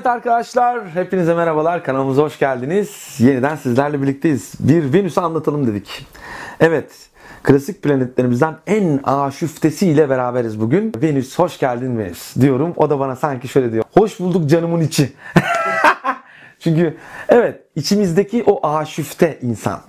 Evet 0.00 0.06
arkadaşlar, 0.06 0.90
hepinize 0.94 1.34
merhabalar. 1.34 1.84
Kanalımıza 1.84 2.22
hoş 2.22 2.38
geldiniz. 2.38 3.16
Yeniden 3.18 3.56
sizlerle 3.56 4.02
birlikteyiz. 4.02 4.52
Bir 4.60 4.92
Venüs'ü 4.92 5.20
anlatalım 5.20 5.66
dedik. 5.66 6.06
Evet, 6.60 6.92
klasik 7.42 7.82
planetlerimizden 7.82 8.54
en 8.66 9.00
aşüftesiyle 9.04 10.10
beraberiz 10.10 10.60
bugün. 10.60 10.92
Venüs, 11.02 11.38
hoş 11.38 11.58
geldin 11.58 11.98
Venüs 11.98 12.36
diyorum. 12.36 12.72
O 12.76 12.90
da 12.90 12.98
bana 12.98 13.16
sanki 13.16 13.48
şöyle 13.48 13.72
diyor. 13.72 13.84
Hoş 13.98 14.20
bulduk 14.20 14.50
canımın 14.50 14.80
içi. 14.80 15.12
Çünkü 16.60 16.96
evet, 17.28 17.60
içimizdeki 17.76 18.44
o 18.46 18.68
aşüfte 18.68 19.38
insan. 19.42 19.80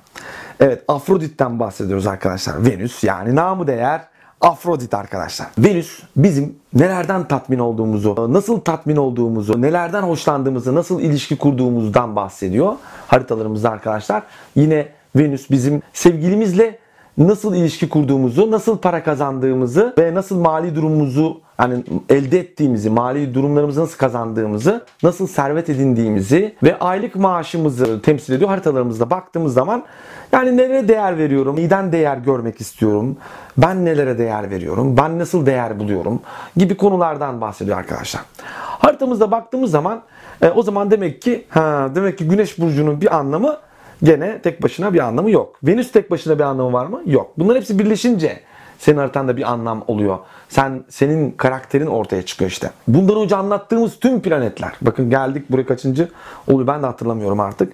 Evet, 0.60 0.84
Afrodit'ten 0.88 1.60
bahsediyoruz 1.60 2.08
arkadaşlar. 2.08 2.66
Venüs 2.66 3.04
yani 3.04 3.36
namı 3.36 3.68
değer 3.68 4.02
Afrodit 4.42 4.94
arkadaşlar. 4.94 5.48
Venüs 5.58 6.00
bizim 6.16 6.56
nelerden 6.74 7.28
tatmin 7.28 7.60
olduğumuzu, 7.60 8.34
nasıl 8.34 8.60
tatmin 8.60 8.96
olduğumuzu, 8.96 9.62
nelerden 9.62 10.02
hoşlandığımızı, 10.02 10.76
nasıl 10.76 11.02
ilişki 11.02 11.38
kurduğumuzdan 11.38 12.16
bahsediyor 12.16 12.74
haritalarımızda 13.08 13.70
arkadaşlar. 13.70 14.24
Yine 14.56 14.88
Venüs 15.16 15.52
bizim 15.52 15.82
sevgilimizle 15.94 16.80
nasıl 17.18 17.56
ilişki 17.56 17.90
kurduğumuzu, 17.90 18.52
nasıl 18.52 18.78
para 18.78 19.04
kazandığımızı 19.04 19.94
ve 19.98 20.14
nasıl 20.14 20.40
mali 20.40 20.76
durumumuzu 20.76 21.42
yani 21.60 21.84
elde 22.10 22.40
ettiğimizi, 22.40 22.90
mali 22.90 23.34
durumlarımızı 23.34 23.82
nasıl 23.82 23.98
kazandığımızı, 23.98 24.86
nasıl 25.04 25.28
servet 25.28 25.70
edindiğimizi 25.70 26.56
ve 26.64 26.80
aylık 26.80 27.16
maaşımızı 27.16 28.02
temsil 28.02 28.34
ediyor 28.34 28.50
haritalarımızda 28.50 29.10
baktığımız 29.10 29.54
zaman 29.54 29.84
yani 30.32 30.58
nelere 30.58 30.88
değer 30.88 31.18
veriyorum, 31.18 31.56
neden 31.56 31.92
değer 31.92 32.18
görmek 32.18 32.62
istiyorum, 32.62 33.18
ben 33.58 33.86
nelere 33.86 34.18
değer 34.18 34.50
veriyorum, 34.50 34.98
ben 34.98 35.20
nasıl 35.20 35.46
değer 35.46 35.80
buluyorum? 35.80 36.20
Gibi 36.58 36.78
konulardan 36.78 37.42
bahsediyor 37.42 37.78
arkadaşlar. 37.78 38.22
Haritamızda 38.58 39.32
baktığımız 39.32 39.72
zaman 39.72 40.02
e, 40.42 40.50
o 40.50 40.64
zaman 40.64 40.92
demek 40.92 41.22
ki 41.22 41.46
ha, 41.50 41.90
demek 41.96 42.18
ki 42.18 42.28
Güneş 42.28 42.60
burcunun 42.60 43.02
bir 43.02 43.16
anlamı 43.16 43.58
gene 44.04 44.42
tek 44.42 44.64
başına 44.64 44.94
bir 44.94 45.00
anlamı 45.00 45.32
yok. 45.32 45.56
Venüs 45.64 45.92
tek 45.92 46.12
başına 46.12 46.40
bir 46.40 46.44
anlamı 46.44 46.74
var 46.74 46.86
mı? 46.86 47.02
Yok. 47.06 47.32
Bunların 47.38 47.60
hepsi 47.60 47.80
birleşince 47.80 48.40
senin 48.82 48.98
haritanda 48.98 49.38
bir 49.38 49.52
anlam 49.52 49.84
oluyor. 49.88 50.18
Sen 50.50 50.84
senin 50.90 51.32
karakterin 51.32 51.88
ortaya 51.88 52.22
çıkıyor 52.22 52.52
işte. 52.52 52.72
Bundan 52.88 53.22
önce 53.22 53.36
anlattığımız 53.36 54.00
tüm 54.00 54.22
planetler. 54.22 54.72
Bakın 54.82 55.10
geldik 55.10 55.52
buraya 55.52 55.66
kaçıncı 55.66 56.10
oluyor 56.48 56.68
ben 56.68 56.82
de 56.84 56.86
hatırlamıyorum 56.86 57.40
artık. 57.40 57.74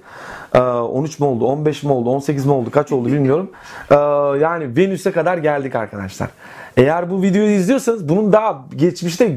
13 0.56 1.20
ee, 1.20 1.24
mi 1.24 1.30
oldu, 1.30 1.46
15 1.46 1.84
mi 1.84 1.92
oldu, 1.92 2.10
18 2.10 2.46
mi 2.46 2.52
oldu, 2.52 2.72
kaç 2.72 2.92
oldu 2.92 3.08
bilmiyorum. 3.08 3.52
Ee, 3.92 3.96
yani 4.42 4.78
Venüs'e 4.78 5.12
kadar 5.12 5.38
geldik 5.38 5.76
arkadaşlar. 5.76 6.30
Eğer 6.78 7.10
bu 7.10 7.22
videoyu 7.22 7.52
izliyorsanız 7.52 8.10
bunun 8.10 8.34
daha 8.34 8.66
geçmişte 8.76 9.28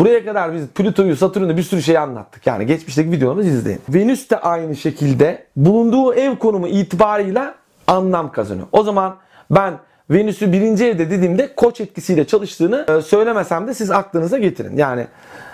Buraya 0.00 0.24
kadar 0.24 0.54
biz 0.54 0.66
Plüto'yu, 0.66 1.16
Satürn'ü 1.16 1.56
bir 1.56 1.62
sürü 1.62 1.82
şey 1.82 1.98
anlattık. 1.98 2.46
Yani 2.46 2.66
geçmişteki 2.66 3.12
videolarımızı 3.12 3.48
izleyin. 3.48 3.80
Venüs 3.88 4.30
de 4.30 4.40
aynı 4.40 4.76
şekilde 4.76 5.46
bulunduğu 5.56 6.14
ev 6.14 6.36
konumu 6.36 6.68
itibarıyla 6.68 7.54
anlam 7.86 8.32
kazanıyor. 8.32 8.66
O 8.72 8.82
zaman 8.82 9.16
ben 9.50 9.74
Venüs'ü 10.10 10.52
birinci 10.52 10.84
evde 10.84 11.10
dediğimde 11.10 11.54
koç 11.54 11.80
etkisiyle 11.80 12.26
çalıştığını 12.26 12.86
e, 12.88 13.00
söylemesem 13.02 13.66
de 13.66 13.74
siz 13.74 13.90
aklınıza 13.90 14.38
getirin. 14.38 14.76
Yani 14.76 15.06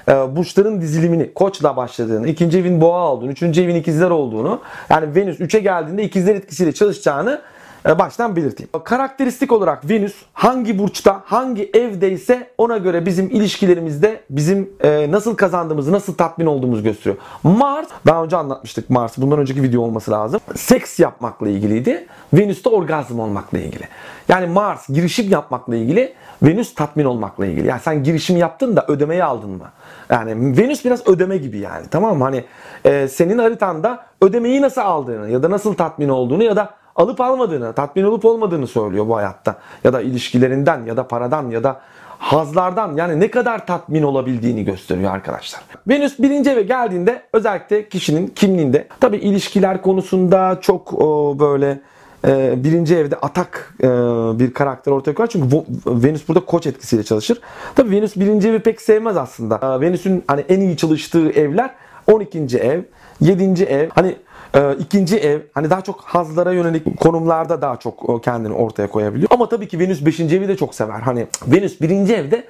e, 0.09 0.13
burçların 0.13 0.81
dizilimini 0.81 1.35
koçla 1.35 1.77
başladığını, 1.77 2.29
ikinci 2.29 2.59
evin 2.59 2.81
boğa 2.81 3.13
olduğunu, 3.13 3.31
üçüncü 3.31 3.63
evin 3.63 3.75
ikizler 3.75 4.11
olduğunu 4.11 4.61
yani 4.91 5.15
Venüs 5.15 5.41
3'e 5.41 5.61
geldiğinde 5.61 6.03
ikizler 6.03 6.35
etkisiyle 6.35 6.73
çalışacağını 6.73 7.41
baştan 7.85 8.37
belirteyim. 8.37 8.71
Karakteristik 8.85 9.53
olarak 9.53 9.91
Venüs 9.91 10.15
hangi 10.33 10.79
burçta, 10.79 11.23
hangi 11.25 11.71
evdeyse 11.75 12.51
ona 12.59 12.77
göre 12.77 13.07
bizim 13.07 13.31
ilişkilerimizde 13.31 14.21
bizim 14.31 14.71
e, 14.81 15.11
nasıl 15.11 15.37
kazandığımızı, 15.37 15.93
nasıl 15.93 16.15
tatmin 16.15 16.47
olduğumuzu 16.47 16.83
gösteriyor. 16.83 17.17
Mars, 17.43 17.89
daha 18.07 18.25
önce 18.25 18.37
anlatmıştık 18.37 18.91
Mars, 18.91 19.19
bundan 19.19 19.39
önceki 19.39 19.63
video 19.63 19.83
olması 19.83 20.11
lazım. 20.11 20.41
Seks 20.57 21.01
yapmakla 21.01 21.49
ilgiliydi. 21.49 22.07
Venüs 22.35 22.65
de 22.65 22.69
orgazm 22.69 23.21
olmakla 23.21 23.59
ilgili. 23.59 23.85
Yani 24.29 24.47
Mars 24.47 24.89
girişim 24.89 25.31
yapmakla 25.31 25.77
ilgili, 25.77 26.15
Venüs 26.43 26.75
tatmin 26.75 27.05
olmakla 27.05 27.47
ilgili. 27.47 27.67
Yani 27.67 27.81
sen 27.81 28.03
girişim 28.03 28.37
yaptın 28.37 28.77
da 28.77 28.85
ödemeyi 28.89 29.25
aldın 29.25 29.51
mı? 29.51 29.71
Yani 30.11 30.59
Venüs 30.59 30.85
biraz 30.85 31.09
ödeme 31.09 31.37
gibi 31.37 31.59
yani 31.59 31.87
tamam 31.91 32.19
mı? 32.19 32.25
Hani 32.25 32.45
e, 32.85 33.09
senin 33.09 33.39
haritanda 33.39 34.07
ödemeyi 34.21 34.63
nasıl 34.63 34.81
aldığını 34.81 35.31
ya 35.31 35.43
da 35.43 35.51
nasıl 35.51 35.75
tatmin 35.75 36.09
olduğunu 36.09 36.43
ya 36.45 36.57
da 36.57 36.82
alıp 36.97 37.21
almadığını, 37.21 37.73
tatmin 37.73 38.05
olup 38.05 38.25
olmadığını 38.25 38.67
söylüyor 38.67 39.09
bu 39.09 39.17
hayatta. 39.17 39.57
Ya 39.85 39.93
da 39.93 40.01
ilişkilerinden 40.01 40.85
ya 40.85 40.97
da 40.97 41.09
paradan 41.09 41.51
ya 41.51 41.65
da 41.65 41.81
hazlardan 42.19 42.97
yani 42.97 43.21
ne 43.21 43.31
kadar 43.31 43.67
tatmin 43.67 44.03
olabildiğini 44.03 44.65
gösteriyor 44.65 45.15
arkadaşlar. 45.15 45.63
Venüs 45.89 46.19
birinci 46.19 46.51
eve 46.51 46.63
geldiğinde 46.63 47.23
özellikle 47.33 47.89
kişinin 47.89 48.27
kimliğinde 48.27 48.89
tabi 49.01 49.17
ilişkiler 49.17 49.83
konusunda 49.83 50.59
çok 50.61 50.95
o, 50.95 51.37
böyle 51.39 51.81
e, 52.27 52.65
birinci 52.65 52.97
evde 52.97 53.17
atak 53.17 53.75
e, 53.81 53.87
bir 54.39 54.55
karakter 54.55 54.93
ortaya 54.93 55.15
koyar. 55.15 55.29
Çünkü 55.29 55.57
Venüs 55.87 56.29
burada 56.29 56.45
koç 56.45 56.67
etkisiyle 56.67 57.03
çalışır. 57.03 57.41
Tabi 57.75 57.91
Venüs 57.91 58.17
birinci 58.17 58.49
evi 58.49 58.59
pek 58.59 58.81
sevmez 58.81 59.17
aslında. 59.17 59.61
E, 59.63 59.81
Venüs'ün 59.81 60.25
hani 60.27 60.41
en 60.41 60.61
iyi 60.61 60.77
çalıştığı 60.77 61.31
evler 61.31 61.71
12. 62.07 62.59
ev, 62.59 62.83
7. 63.21 63.63
ev. 63.65 63.89
Hani 63.95 64.17
ee, 64.55 64.77
ikinci 64.79 65.17
ev 65.17 65.41
hani 65.55 65.71
daha 65.71 65.81
çok 65.81 66.01
hazlara 66.01 66.53
yönelik 66.53 67.01
konumlarda 67.01 67.63
daha 67.63 67.77
çok 67.77 68.25
kendini 68.25 68.53
ortaya 68.55 68.89
koyabiliyor. 68.89 69.29
Ama 69.31 69.49
tabii 69.49 69.69
ki 69.69 69.79
Venüs 69.79 70.07
5. 70.07 70.21
evi 70.21 70.49
de 70.49 70.57
çok 70.57 70.75
sever. 70.75 71.01
Hani 71.01 71.27
Venüs 71.47 71.81
1. 71.81 71.91
evde 71.91 72.45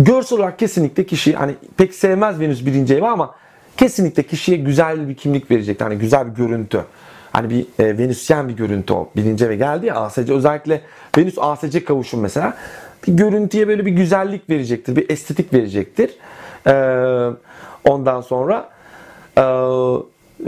görsel 0.00 0.38
olarak 0.38 0.58
kesinlikle 0.58 1.06
kişi 1.06 1.32
hani 1.32 1.54
pek 1.76 1.94
sevmez 1.94 2.40
Venüs 2.40 2.66
1. 2.66 2.90
evi 2.90 3.06
ama 3.06 3.34
kesinlikle 3.76 4.22
kişiye 4.22 4.58
güzel 4.58 5.08
bir 5.08 5.14
kimlik 5.14 5.50
verecek. 5.50 5.80
Hani 5.80 5.98
güzel 5.98 6.26
bir 6.26 6.34
görüntü. 6.34 6.84
Hani 7.32 7.50
bir 7.50 7.84
e, 7.84 7.98
Venüsyen 7.98 8.48
bir 8.48 8.56
görüntü 8.56 8.92
o. 8.92 9.10
Birinci 9.16 9.44
eve 9.44 9.56
geldi 9.56 9.86
ya 9.86 9.94
ASC 9.94 10.32
özellikle 10.32 10.80
Venüs 11.18 11.34
ASC 11.38 11.84
kavuşum 11.84 12.20
mesela 12.20 12.56
bir 13.06 13.12
görüntüye 13.12 13.68
böyle 13.68 13.86
bir 13.86 13.90
güzellik 13.90 14.50
verecektir. 14.50 14.96
Bir 14.96 15.10
estetik 15.10 15.52
verecektir. 15.52 16.10
Ee, 16.66 17.30
ondan 17.84 18.20
sonra 18.20 18.56
e, 18.58 18.77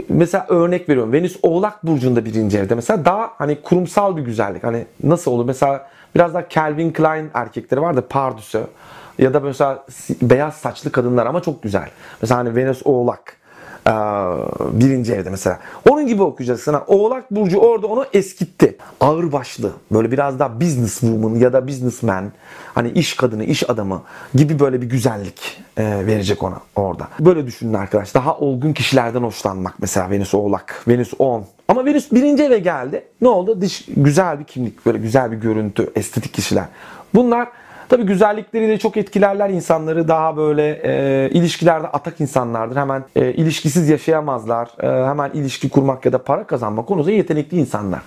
mesela 0.09 0.45
örnek 0.49 0.89
veriyorum. 0.89 1.13
Venüs 1.13 1.37
Oğlak 1.41 1.85
burcunda 1.85 2.25
birinci 2.25 2.57
evde 2.57 2.75
mesela 2.75 3.05
daha 3.05 3.31
hani 3.37 3.61
kurumsal 3.61 4.17
bir 4.17 4.21
güzellik. 4.21 4.63
Hani 4.63 4.85
nasıl 5.03 5.31
olur? 5.31 5.45
Mesela 5.45 5.89
biraz 6.15 6.33
daha 6.33 6.49
Calvin 6.49 6.91
Klein 6.91 7.29
erkekleri 7.33 7.81
vardı. 7.81 8.05
Pardüsü 8.09 8.63
ya 9.19 9.33
da 9.33 9.39
mesela 9.39 9.85
beyaz 10.21 10.53
saçlı 10.53 10.91
kadınlar 10.91 11.25
ama 11.25 11.41
çok 11.41 11.63
güzel. 11.63 11.89
Mesela 12.21 12.39
hani 12.39 12.55
Venüs 12.55 12.81
Oğlak 12.85 13.37
birinci 14.71 15.13
evde 15.13 15.29
mesela. 15.29 15.59
Onun 15.89 16.07
gibi 16.07 16.23
okuyacaksın. 16.23 16.77
Oğlak 16.87 17.31
Burcu 17.31 17.57
orada 17.57 17.87
onu 17.87 18.05
eskitti. 18.13 18.77
Ağır 18.99 19.31
başlı. 19.31 19.71
Böyle 19.91 20.11
biraz 20.11 20.39
daha 20.39 20.61
business 20.61 20.99
woman 20.99 21.35
ya 21.35 21.53
da 21.53 21.67
businessman. 21.67 22.31
Hani 22.73 22.89
iş 22.89 23.15
kadını, 23.15 23.43
iş 23.43 23.69
adamı 23.69 24.01
gibi 24.35 24.59
böyle 24.59 24.81
bir 24.81 24.89
güzellik 24.89 25.61
verecek 25.77 26.43
ona 26.43 26.57
orada. 26.75 27.07
Böyle 27.19 27.47
düşünün 27.47 27.73
arkadaş. 27.73 28.15
Daha 28.15 28.37
olgun 28.37 28.73
kişilerden 28.73 29.23
hoşlanmak. 29.23 29.73
Mesela 29.79 30.09
Venüs 30.09 30.33
Oğlak. 30.33 30.83
Venüs 30.87 31.13
10. 31.19 31.45
Ama 31.67 31.85
Venüs 31.85 32.11
birinci 32.11 32.43
eve 32.43 32.59
geldi. 32.59 33.03
Ne 33.21 33.27
oldu? 33.27 33.61
Dış 33.61 33.85
güzel 33.97 34.39
bir 34.39 34.43
kimlik, 34.43 34.85
böyle 34.85 34.97
güzel 34.97 35.31
bir 35.31 35.37
görüntü, 35.37 35.91
estetik 35.95 36.33
kişiler. 36.33 36.65
Bunlar 37.15 37.47
Tabii 37.91 38.03
güzellikleriyle 38.03 38.79
çok 38.79 38.97
etkilerler 38.97 39.49
insanları. 39.49 40.07
Daha 40.07 40.37
böyle 40.37 40.81
e, 40.83 41.29
ilişkilerde 41.29 41.87
atak 41.87 42.21
insanlardır. 42.21 42.75
Hemen 42.75 43.03
e, 43.15 43.33
ilişkisiz 43.33 43.89
yaşayamazlar. 43.89 44.69
E, 44.79 45.07
hemen 45.07 45.31
ilişki 45.33 45.69
kurmak 45.69 46.05
ya 46.05 46.13
da 46.13 46.23
para 46.23 46.43
kazanmak 46.43 46.87
konusunda 46.87 47.11
yetenekli 47.11 47.57
insanlar. 47.57 48.01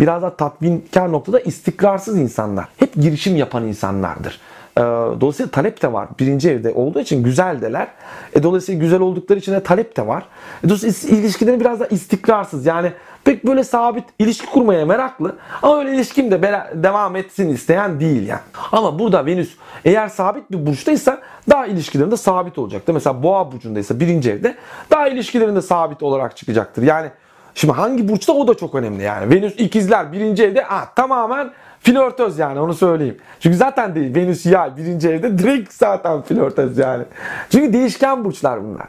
Biraz 0.00 0.22
da 0.22 0.36
tatminkar 0.36 1.12
noktada 1.12 1.40
istikrarsız 1.40 2.18
insanlar. 2.18 2.68
Hep 2.76 2.94
girişim 2.94 3.36
yapan 3.36 3.66
insanlardır. 3.66 4.40
E, 4.76 4.80
dolayısıyla 5.20 5.50
talep 5.50 5.82
de 5.82 5.92
var. 5.92 6.08
Birinci 6.18 6.50
evde 6.50 6.72
olduğu 6.72 7.00
için 7.00 7.22
güzeldeler. 7.22 7.88
E, 8.34 8.42
dolayısıyla 8.42 8.80
güzel 8.80 9.00
oldukları 9.00 9.38
için 9.38 9.52
de 9.52 9.62
talep 9.62 9.96
de 9.96 10.06
var. 10.06 10.24
E, 10.64 10.68
dolayısıyla 10.68 11.16
ilişkileri 11.16 11.60
biraz 11.60 11.80
da 11.80 11.86
istikrarsız. 11.86 12.66
Yani 12.66 12.92
pek 13.24 13.46
böyle 13.46 13.64
sabit 13.64 14.04
ilişki 14.18 14.46
kurmaya 14.46 14.86
meraklı 14.86 15.36
ama 15.62 15.78
öyle 15.78 15.94
ilişkim 15.94 16.30
de 16.30 16.42
devam 16.74 17.16
etsin 17.16 17.48
isteyen 17.48 18.00
değil 18.00 18.28
yani. 18.28 18.40
Ama 18.72 18.98
burada 18.98 19.26
Venüs 19.26 19.50
eğer 19.84 20.08
sabit 20.08 20.50
bir 20.50 20.66
burçtaysa 20.66 21.20
daha 21.50 21.66
ilişkilerinde 21.66 22.16
sabit 22.16 22.58
olacaktır. 22.58 22.92
Mesela 22.92 23.22
boğa 23.22 23.52
burcundaysa 23.52 24.00
birinci 24.00 24.30
evde 24.30 24.54
daha 24.90 25.08
ilişkilerinde 25.08 25.62
sabit 25.62 26.02
olarak 26.02 26.36
çıkacaktır. 26.36 26.82
Yani 26.82 27.10
şimdi 27.54 27.74
hangi 27.74 28.08
burçta 28.08 28.32
o 28.32 28.48
da 28.48 28.54
çok 28.54 28.74
önemli 28.74 29.02
yani. 29.02 29.34
Venüs 29.34 29.54
ikizler 29.58 30.12
birinci 30.12 30.44
evde 30.44 30.66
ah, 30.66 30.86
tamamen 30.86 31.50
flörtöz 31.80 32.38
yani 32.38 32.60
onu 32.60 32.74
söyleyeyim. 32.74 33.16
Çünkü 33.40 33.56
zaten 33.56 33.94
değil 33.94 34.14
Venüs 34.14 34.46
yay 34.46 34.76
birinci 34.76 35.08
evde 35.08 35.38
direkt 35.38 35.72
zaten 35.72 36.22
flörtöz 36.22 36.78
yani. 36.78 37.04
Çünkü 37.50 37.72
değişken 37.72 38.24
burçlar 38.24 38.64
bunlar. 38.64 38.86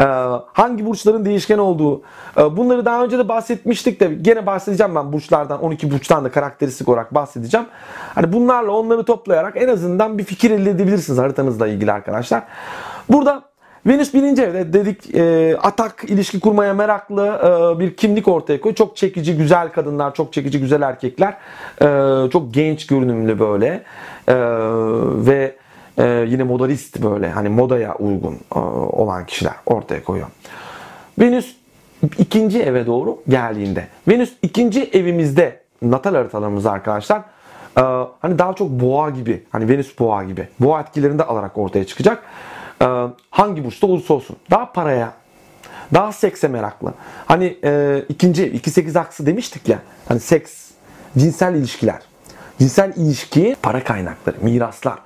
Ee, 0.00 0.04
hangi 0.52 0.86
burçların 0.86 1.24
değişken 1.24 1.58
olduğu. 1.58 2.02
Ee, 2.38 2.56
bunları 2.56 2.84
daha 2.84 3.04
önce 3.04 3.18
de 3.18 3.28
bahsetmiştik 3.28 4.00
de 4.00 4.14
gene 4.22 4.46
bahsedeceğim 4.46 4.94
ben 4.94 5.12
burçlardan 5.12 5.62
12 5.62 5.90
burçtan 5.90 6.24
da 6.24 6.30
karakteristik 6.30 6.88
olarak 6.88 7.14
bahsedeceğim. 7.14 7.66
Hani 8.14 8.32
bunlarla 8.32 8.72
onları 8.72 9.04
toplayarak 9.04 9.56
en 9.56 9.68
azından 9.68 10.18
bir 10.18 10.24
fikir 10.24 10.50
elde 10.50 10.70
edebilirsiniz 10.70 11.18
haritanızla 11.18 11.68
ilgili 11.68 11.92
arkadaşlar. 11.92 12.42
Burada 13.08 13.42
Venüs 13.86 14.14
birinci 14.14 14.42
evde 14.42 14.72
dedik 14.72 15.14
e, 15.14 15.56
atak 15.62 16.04
ilişki 16.04 16.40
kurmaya 16.40 16.74
meraklı 16.74 17.26
e, 17.26 17.80
bir 17.80 17.96
kimlik 17.96 18.28
ortaya 18.28 18.60
koyuyor. 18.60 18.76
Çok 18.76 18.96
çekici 18.96 19.36
güzel 19.36 19.68
kadınlar, 19.68 20.14
çok 20.14 20.32
çekici 20.32 20.60
güzel 20.60 20.82
erkekler. 20.82 21.36
E, 21.82 22.30
çok 22.30 22.54
genç 22.54 22.86
görünümlü 22.86 23.38
böyle. 23.38 23.82
E, 24.28 24.34
ve 25.26 25.54
e, 25.98 26.26
yine 26.28 26.42
modalist 26.42 27.02
böyle 27.02 27.30
hani 27.30 27.48
modaya 27.48 27.94
uygun 27.94 28.38
e, 28.54 28.58
olan 28.58 29.26
kişiler 29.26 29.54
ortaya 29.66 30.04
koyuyor. 30.04 30.28
Venüs 31.18 31.56
ikinci 32.18 32.62
eve 32.62 32.86
doğru 32.86 33.22
geldiğinde. 33.28 33.86
Venüs 34.08 34.32
ikinci 34.42 34.84
evimizde 34.92 35.60
natal 35.82 36.14
haritalarımızda 36.14 36.70
arkadaşlar 36.70 37.18
e, 37.78 37.82
hani 38.20 38.38
daha 38.38 38.52
çok 38.52 38.70
boğa 38.70 39.10
gibi 39.10 39.44
hani 39.50 39.68
Venüs 39.68 39.98
boğa 39.98 40.24
gibi 40.24 40.48
boğa 40.60 40.80
etkilerini 40.80 41.18
de 41.18 41.24
alarak 41.24 41.58
ortaya 41.58 41.86
çıkacak. 41.86 42.22
E, 42.82 42.86
hangi 43.30 43.64
burçta 43.64 43.86
olursa 43.86 44.14
olsun 44.14 44.36
daha 44.50 44.72
paraya 44.72 45.12
daha 45.94 46.12
sekse 46.12 46.48
meraklı. 46.48 46.94
Hani 47.26 47.58
e, 47.64 48.02
ikinci 48.08 48.46
2-8 48.46 48.98
aksı 48.98 49.26
demiştik 49.26 49.68
ya 49.68 49.78
hani 50.08 50.20
seks 50.20 50.70
cinsel 51.18 51.54
ilişkiler 51.54 51.98
cinsel 52.58 52.92
ilişki 52.96 53.56
para 53.62 53.84
kaynakları 53.84 54.36
miraslar 54.42 54.98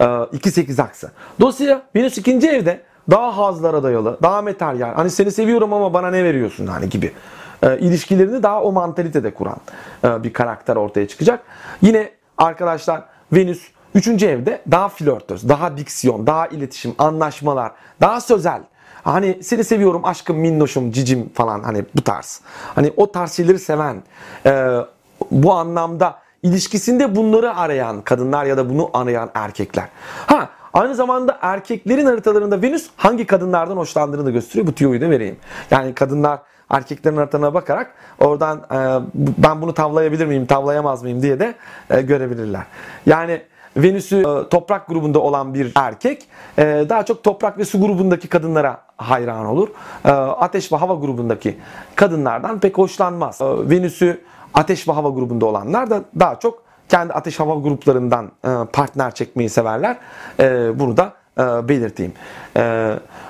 2-8 0.00 0.82
aksı. 0.82 1.10
Dolayısıyla 1.40 1.82
Venüs 1.96 2.18
ikinci 2.18 2.48
evde 2.48 2.80
daha 3.10 3.36
hazlara 3.36 3.82
dayalı, 3.82 4.18
daha 4.22 4.42
materyal. 4.42 4.94
Hani 4.94 5.10
seni 5.10 5.30
seviyorum 5.30 5.72
ama 5.72 5.94
bana 5.94 6.10
ne 6.10 6.24
veriyorsun 6.24 6.66
hani 6.66 6.88
gibi. 6.88 7.12
E, 7.62 7.78
ilişkilerini 7.78 8.42
daha 8.42 8.62
o 8.62 8.72
mantalitede 8.72 9.34
kuran 9.34 9.56
e, 10.04 10.24
bir 10.24 10.32
karakter 10.32 10.76
ortaya 10.76 11.08
çıkacak. 11.08 11.42
Yine 11.82 12.10
arkadaşlar 12.38 13.02
Venüs 13.32 13.68
3. 13.94 14.22
evde 14.22 14.62
daha 14.70 14.88
flörtöz, 14.88 15.48
daha 15.48 15.76
diksiyon, 15.76 16.26
daha 16.26 16.46
iletişim, 16.46 16.94
anlaşmalar, 16.98 17.72
daha 18.00 18.20
sözel. 18.20 18.62
Hani 19.02 19.42
seni 19.42 19.64
seviyorum, 19.64 20.04
aşkım, 20.04 20.36
minnoşum, 20.36 20.90
cicim 20.90 21.28
falan 21.28 21.62
hani 21.62 21.84
bu 21.96 22.02
tarz. 22.02 22.40
Hani 22.74 22.92
o 22.96 23.12
tarz 23.12 23.32
şeyleri 23.32 23.58
seven, 23.58 24.02
e, 24.46 24.76
bu 25.30 25.52
anlamda 25.52 26.18
ilişkisinde 26.42 27.16
bunları 27.16 27.56
arayan 27.56 28.00
kadınlar 28.00 28.44
ya 28.44 28.56
da 28.56 28.70
bunu 28.70 28.90
arayan 28.94 29.30
erkekler. 29.34 29.88
Ha 30.26 30.48
Aynı 30.76 30.94
zamanda 30.94 31.38
erkeklerin 31.42 32.06
haritalarında 32.06 32.62
Venüs 32.62 32.90
hangi 32.96 33.26
kadınlardan 33.26 33.76
hoşlandığını 33.76 34.26
da 34.26 34.30
gösteriyor. 34.30 34.66
Bu 34.66 34.72
tüyoyu 34.72 35.00
da 35.00 35.10
vereyim. 35.10 35.36
Yani 35.70 35.94
kadınlar 35.94 36.38
erkeklerin 36.70 37.16
haritalarına 37.16 37.54
bakarak 37.54 37.94
oradan 38.18 38.58
e, 38.58 38.76
ben 39.38 39.62
bunu 39.62 39.74
tavlayabilir 39.74 40.26
miyim, 40.26 40.46
tavlayamaz 40.46 41.02
mıyım 41.02 41.22
diye 41.22 41.40
de 41.40 41.54
e, 41.90 42.02
görebilirler. 42.02 42.62
Yani 43.06 43.42
Venüs'ü 43.76 44.20
e, 44.20 44.48
toprak 44.48 44.86
grubunda 44.88 45.18
olan 45.18 45.54
bir 45.54 45.72
erkek 45.74 46.28
e, 46.58 46.86
daha 46.88 47.04
çok 47.04 47.24
toprak 47.24 47.58
ve 47.58 47.64
su 47.64 47.80
grubundaki 47.80 48.28
kadınlara 48.28 48.80
hayran 48.96 49.46
olur. 49.46 49.68
E, 50.04 50.10
ateş 50.10 50.72
ve 50.72 50.76
hava 50.76 50.94
grubundaki 50.94 51.58
kadınlardan 51.94 52.60
pek 52.60 52.78
hoşlanmaz. 52.78 53.40
E, 53.40 53.44
Venüs'ü 53.44 54.20
ateş 54.56 54.88
ve 54.88 54.92
hava 54.92 55.08
grubunda 55.08 55.46
olanlar 55.46 55.90
da 55.90 56.02
daha 56.20 56.38
çok 56.38 56.62
kendi 56.88 57.12
ateş 57.12 57.40
hava 57.40 57.54
gruplarından 57.54 58.32
e, 58.44 58.48
partner 58.72 59.14
çekmeyi 59.14 59.48
severler. 59.48 59.96
E, 60.40 60.78
bunu 60.78 60.96
da 60.96 61.12
e, 61.38 61.68
belirteyim. 61.68 62.12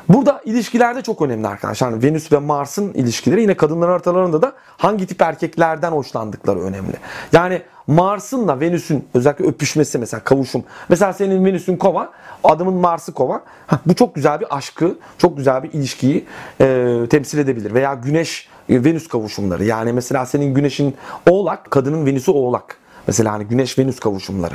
Burada 0.09 0.41
ilişkilerde 0.45 1.03
çok 1.03 1.23
önemli 1.23 1.49
arkadaşlar. 1.49 1.91
Yani 1.91 2.03
Venüs 2.03 2.33
ve 2.33 2.39
Mars'ın 2.39 2.93
ilişkileri 2.93 3.43
yine 3.43 3.55
kadınların 3.57 3.93
haritalarında 3.93 4.43
da 4.43 4.53
hangi 4.77 5.07
tip 5.07 5.23
erkeklerden 5.23 5.93
hoşlandıkları 5.93 6.61
önemli. 6.61 6.95
Yani 7.33 7.63
Mars'ınla 7.87 8.61
Venüs'ün 8.61 9.09
özellikle 9.15 9.45
öpüşmesi 9.45 9.99
mesela 9.99 10.25
kavuşum. 10.25 10.65
Mesela 10.89 11.13
senin 11.13 11.45
Venüs'ün 11.45 11.77
kova, 11.77 12.11
adamın 12.45 12.75
Mars'ı 12.75 13.13
kova. 13.13 13.43
Bu 13.87 13.95
çok 13.95 14.15
güzel 14.15 14.41
bir 14.41 14.57
aşkı, 14.57 14.99
çok 15.19 15.37
güzel 15.37 15.63
bir 15.63 15.73
ilişkiyi 15.73 16.27
e, 16.61 16.97
temsil 17.11 17.39
edebilir. 17.39 17.75
Veya 17.75 17.95
Güneş 17.95 18.49
Venüs 18.71 19.09
kavuşumları. 19.09 19.65
Yani 19.65 19.93
mesela 19.93 20.27
senin 20.27 20.55
Güneş'in 20.55 20.97
Oğlak, 21.31 21.71
kadının 21.71 22.07
Venüs'ü 22.07 22.31
Oğlak. 22.31 22.77
Mesela 23.07 23.33
hani 23.33 23.45
Güneş 23.45 23.79
Venüs 23.79 24.01
kavuşumları 24.01 24.55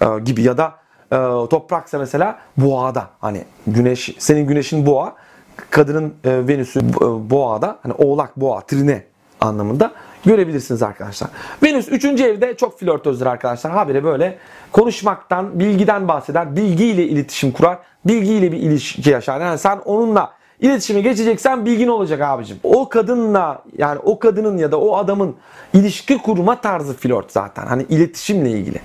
e, 0.00 0.06
gibi 0.24 0.42
ya 0.42 0.58
da 0.58 0.80
e, 1.12 1.16
topraksa 1.50 1.98
mesela 1.98 2.38
boğada 2.56 3.10
hani 3.20 3.44
güneş 3.66 4.16
senin 4.18 4.46
güneşin 4.46 4.86
boğa 4.86 5.14
kadının 5.70 6.14
e, 6.24 6.48
Venüs'ü 6.48 6.80
e, 6.80 7.30
boğada 7.30 7.78
hani 7.82 7.92
oğlak 7.92 8.36
boğa 8.36 8.60
trine 8.60 9.04
anlamında 9.40 9.92
görebilirsiniz 10.24 10.82
arkadaşlar. 10.82 11.30
Venüs 11.62 11.88
3. 11.88 12.04
evde 12.04 12.56
çok 12.56 12.80
flörtözdür 12.80 13.26
arkadaşlar. 13.26 13.72
Habire 13.72 14.04
böyle 14.04 14.38
konuşmaktan, 14.72 15.60
bilgiden 15.60 16.08
bahseder. 16.08 16.56
Bilgiyle 16.56 17.04
iletişim 17.04 17.52
kurar. 17.52 17.78
Bilgiyle 18.04 18.52
bir 18.52 18.58
ilişki 18.58 19.10
yaşar. 19.10 19.40
Yani 19.40 19.58
sen 19.58 19.78
onunla 19.84 20.40
İletişime 20.60 21.00
geçeceksen 21.00 21.66
bilgin 21.66 21.88
olacak 21.88 22.20
abicim. 22.20 22.56
O 22.62 22.88
kadınla 22.88 23.62
yani 23.78 23.98
o 23.98 24.18
kadının 24.18 24.58
ya 24.58 24.72
da 24.72 24.80
o 24.80 24.96
adamın 24.96 25.36
ilişki 25.74 26.18
kurma 26.18 26.60
tarzı 26.60 26.94
flört 26.94 27.32
zaten. 27.32 27.66
Hani 27.66 27.82
iletişimle 27.82 28.50
ilgili. 28.50 28.80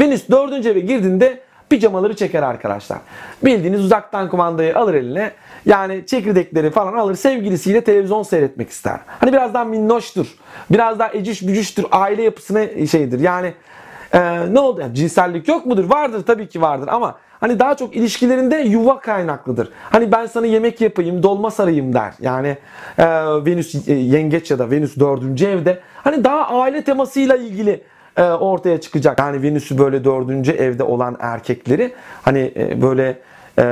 Venüs 0.00 0.28
dördüncü 0.30 0.68
eve 0.68 0.80
girdiğinde 0.80 1.40
pijamaları 1.70 2.16
çeker 2.16 2.42
arkadaşlar. 2.42 2.98
Bildiğiniz 3.44 3.84
uzaktan 3.84 4.28
kumandayı 4.28 4.78
alır 4.78 4.94
eline. 4.94 5.30
Yani 5.66 6.06
çekirdekleri 6.06 6.70
falan 6.70 6.92
alır. 6.92 7.14
Sevgilisiyle 7.14 7.80
televizyon 7.84 8.22
seyretmek 8.22 8.70
ister. 8.70 9.00
Hani 9.06 9.32
biraz 9.32 9.54
daha 9.54 9.64
minnoştur. 9.64 10.26
Biraz 10.70 10.98
daha 10.98 11.12
eciş 11.12 11.42
bücüştür. 11.42 11.86
Aile 11.90 12.22
yapısına 12.22 12.86
şeydir. 12.86 13.20
Yani 13.20 13.54
e, 14.12 14.54
ne 14.54 14.60
oldu? 14.60 14.80
Yani 14.80 14.94
cinsellik 14.94 15.48
yok 15.48 15.66
mudur? 15.66 15.90
Vardır 15.90 16.26
tabii 16.26 16.48
ki 16.48 16.62
vardır 16.62 16.88
ama 16.88 17.18
hani 17.40 17.58
daha 17.58 17.76
çok 17.76 17.96
ilişkilerinde 17.96 18.56
yuva 18.56 19.00
kaynaklıdır. 19.00 19.68
Hani 19.90 20.12
ben 20.12 20.26
sana 20.26 20.46
yemek 20.46 20.80
yapayım, 20.80 21.22
dolma 21.22 21.50
sarayım 21.50 21.94
der. 21.94 22.12
Yani 22.20 22.56
e, 22.98 23.06
Venüs 23.46 23.88
e, 23.88 23.94
yengeç 23.94 24.50
ya 24.50 24.58
da 24.58 24.70
Venüs 24.70 24.96
dördüncü 24.96 25.46
evde 25.46 25.80
hani 26.04 26.24
daha 26.24 26.60
aile 26.60 26.84
temasıyla 26.84 27.36
ilgili 27.36 27.82
e, 28.16 28.22
ortaya 28.22 28.80
çıkacak. 28.80 29.18
Yani 29.18 29.42
Venüs'ü 29.42 29.78
böyle 29.78 30.04
dördüncü 30.04 30.52
evde 30.52 30.82
olan 30.82 31.16
erkekleri 31.20 31.92
hani 32.22 32.52
e, 32.56 32.82
böyle 32.82 33.18
e, 33.58 33.62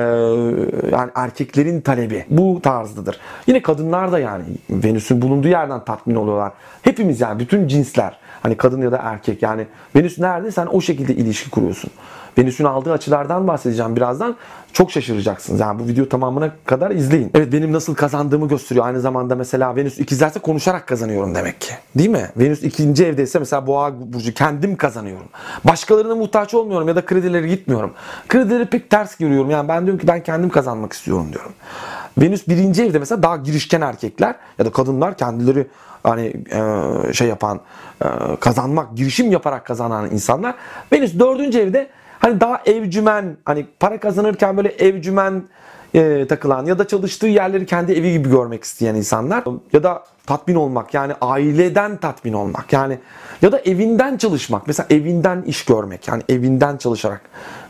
yani 0.93 1.11
erkeklerin 1.15 1.81
talebi 1.81 2.25
bu 2.31 2.61
tarzdadır. 2.63 3.21
Yine 3.47 3.63
kadınlar 3.63 4.13
da 4.13 4.19
yani 4.19 4.45
Venüs'ün 4.71 5.23
bulunduğu 5.23 5.49
yerden 5.49 5.85
tatmin 5.85 6.15
oluyorlar. 6.15 6.53
Hepimiz 6.83 7.21
yani 7.21 7.39
bütün 7.39 7.69
cinsler 7.69 8.19
hani 8.43 8.57
kadın 8.57 8.83
ya 8.83 8.93
da 8.93 9.01
erkek 9.03 9.43
yani 9.43 9.67
Venüs 9.97 10.19
nerede 10.19 10.51
sen 10.51 10.67
o 10.67 10.81
şekilde 10.81 11.15
ilişki 11.15 11.51
kuruyorsun. 11.51 11.91
Venüs'ün 12.39 12.65
aldığı 12.65 12.93
açılardan 12.93 13.49
bahsedeceğim 13.49 13.97
birazdan. 13.97 14.37
Çok 14.73 14.91
şaşıracaksınız. 14.91 15.61
Yani 15.61 15.79
bu 15.79 15.89
video 15.89 16.09
tamamına 16.09 16.51
kadar 16.65 16.91
izleyin. 16.91 17.31
Evet 17.35 17.53
benim 17.53 17.73
nasıl 17.73 17.95
kazandığımı 17.95 18.49
gösteriyor. 18.49 18.87
Aynı 18.87 19.01
zamanda 19.01 19.35
mesela 19.35 19.77
Venüs 19.77 19.99
ikizlerse 19.99 20.41
konuşarak 20.41 20.87
kazanıyorum 20.87 21.35
demek 21.35 21.61
ki. 21.61 21.73
Değil 21.95 22.09
mi? 22.09 22.31
Venüs 22.37 22.63
ikinci 22.63 23.05
evdeyse 23.05 23.39
mesela 23.39 23.67
boğa 23.67 23.93
burcu 24.13 24.35
kendim 24.35 24.77
kazanıyorum. 24.77 25.29
Başkalarına 25.65 26.15
muhtaç 26.15 26.55
olmuyorum 26.55 26.89
ya 26.89 26.97
da 26.97 27.05
kredileri 27.05 27.49
gitmiyorum. 27.49 27.93
Kredileri 28.29 28.67
pek 28.67 28.91
ters 28.91 29.17
görüyorum. 29.17 29.51
Yani 29.51 29.69
ben 29.69 29.87
diyorum 29.87 30.01
ki 30.01 30.07
ben 30.09 30.23
kendim 30.23 30.51
kazanmak 30.51 30.93
istiyorum 30.93 31.33
diyorum. 31.33 31.53
Venüs 32.19 32.49
birinci 32.49 32.85
evde 32.85 32.99
mesela 32.99 33.23
daha 33.23 33.37
girişken 33.37 33.81
erkekler 33.81 34.35
ya 34.59 34.67
da 34.67 34.71
kadınlar 34.71 35.17
kendileri 35.17 35.67
hani 36.03 36.33
e, 36.53 37.13
şey 37.13 37.29
yapan 37.29 37.61
e, 38.05 38.07
kazanmak, 38.41 38.97
girişim 38.97 39.33
yaparak 39.33 39.67
kazanan 39.67 40.11
insanlar. 40.11 40.55
Venüs 40.93 41.19
dördüncü 41.19 41.59
evde 41.59 41.89
Hani 42.19 42.41
daha 42.41 42.63
evcümen, 42.67 43.37
hani 43.45 43.67
para 43.81 44.01
kazanırken 44.01 44.57
böyle 44.57 44.69
evcümen 44.69 45.43
e, 45.95 46.27
takılan 46.29 46.67
ya 46.67 46.79
da 46.79 46.87
çalıştığı 46.87 47.27
yerleri 47.27 47.67
kendi 47.67 47.93
evi 47.93 48.13
gibi 48.13 48.31
görmek 48.31 48.65
isteyen 48.65 48.95
insanlar 48.95 49.45
ya 49.73 49.83
da 49.83 50.05
tatmin 50.27 50.55
olmak 50.55 50.95
yani 50.95 51.13
aileden 51.21 51.97
tatmin 51.97 52.33
olmak 52.33 52.73
yani 52.73 52.99
ya 53.43 53.53
da 53.53 53.59
evinden 53.59 54.17
çalışmak 54.17 54.67
mesela 54.67 54.87
evinden 54.91 55.43
iş 55.43 55.65
görmek 55.65 56.09
yani 56.09 56.23
evinden 56.29 56.77
çalışarak 56.77 57.21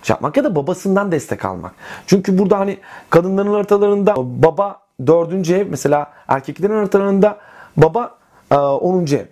şey 0.02 0.14
yapmak 0.14 0.36
ya 0.36 0.44
da 0.44 0.56
babasından 0.56 1.12
destek 1.12 1.44
almak. 1.44 1.72
Çünkü 2.06 2.38
burada 2.38 2.58
hani 2.58 2.78
kadınların 3.10 3.52
haritalarında 3.52 4.14
baba 4.16 4.80
dördüncü 5.06 5.54
ev 5.54 5.66
mesela 5.70 6.12
erkeklerin 6.28 6.74
haritalarında 6.74 7.38
baba 7.76 8.14
e, 8.50 8.56
onuncu 8.56 9.16
ev. 9.16 9.26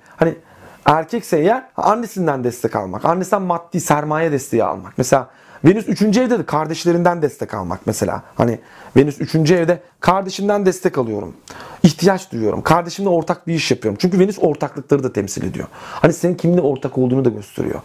Erkekse 0.87 1.39
eğer 1.39 1.65
annesinden 1.77 2.45
destek 2.45 2.77
almak. 2.77 3.05
Annesinden 3.05 3.43
maddi 3.43 3.81
sermaye 3.81 4.33
desteği 4.33 4.65
almak. 4.65 4.93
Mesela 4.99 5.29
Venüs 5.65 5.89
3. 5.89 6.03
evde 6.03 6.39
de 6.39 6.47
kardeşlerinden 6.47 7.23
destek 7.23 7.55
almak 7.55 7.81
mesela. 7.87 8.23
Hani 8.35 8.59
Venüs 8.97 9.21
3. 9.21 9.51
evde 9.51 9.81
kardeşimden 10.01 10.67
destek 10.67 10.99
alıyorum. 10.99 11.35
İhtiyaç 11.83 12.33
duyuyorum. 12.33 12.63
Kardeşimle 12.63 13.09
ortak 13.09 13.47
bir 13.47 13.55
iş 13.55 13.71
yapıyorum. 13.71 13.99
Çünkü 14.01 14.19
Venüs 14.19 14.39
ortaklıkları 14.41 15.03
da 15.03 15.13
temsil 15.13 15.45
ediyor. 15.45 15.69
Hani 15.91 16.13
senin 16.13 16.35
kiminle 16.35 16.61
ortak 16.61 16.99
olduğunu 16.99 17.25
da 17.25 17.29
gösteriyor. 17.29 17.81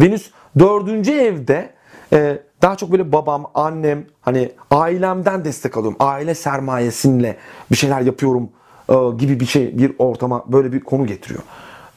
Venüs 0.00 0.30
4. 0.58 1.08
evde 1.08 1.70
e, 2.12 2.42
daha 2.62 2.76
çok 2.76 2.92
böyle 2.92 3.12
babam, 3.12 3.50
annem, 3.54 4.04
hani 4.20 4.52
ailemden 4.70 5.44
destek 5.44 5.76
alıyorum. 5.76 5.96
Aile 6.00 6.34
sermayesinle 6.34 7.36
bir 7.70 7.76
şeyler 7.76 8.00
yapıyorum 8.00 8.48
e, 8.88 8.94
gibi 9.18 9.40
bir 9.40 9.46
şey, 9.46 9.78
bir 9.78 9.92
ortama 9.98 10.44
böyle 10.52 10.72
bir 10.72 10.80
konu 10.80 11.06
getiriyor. 11.06 11.42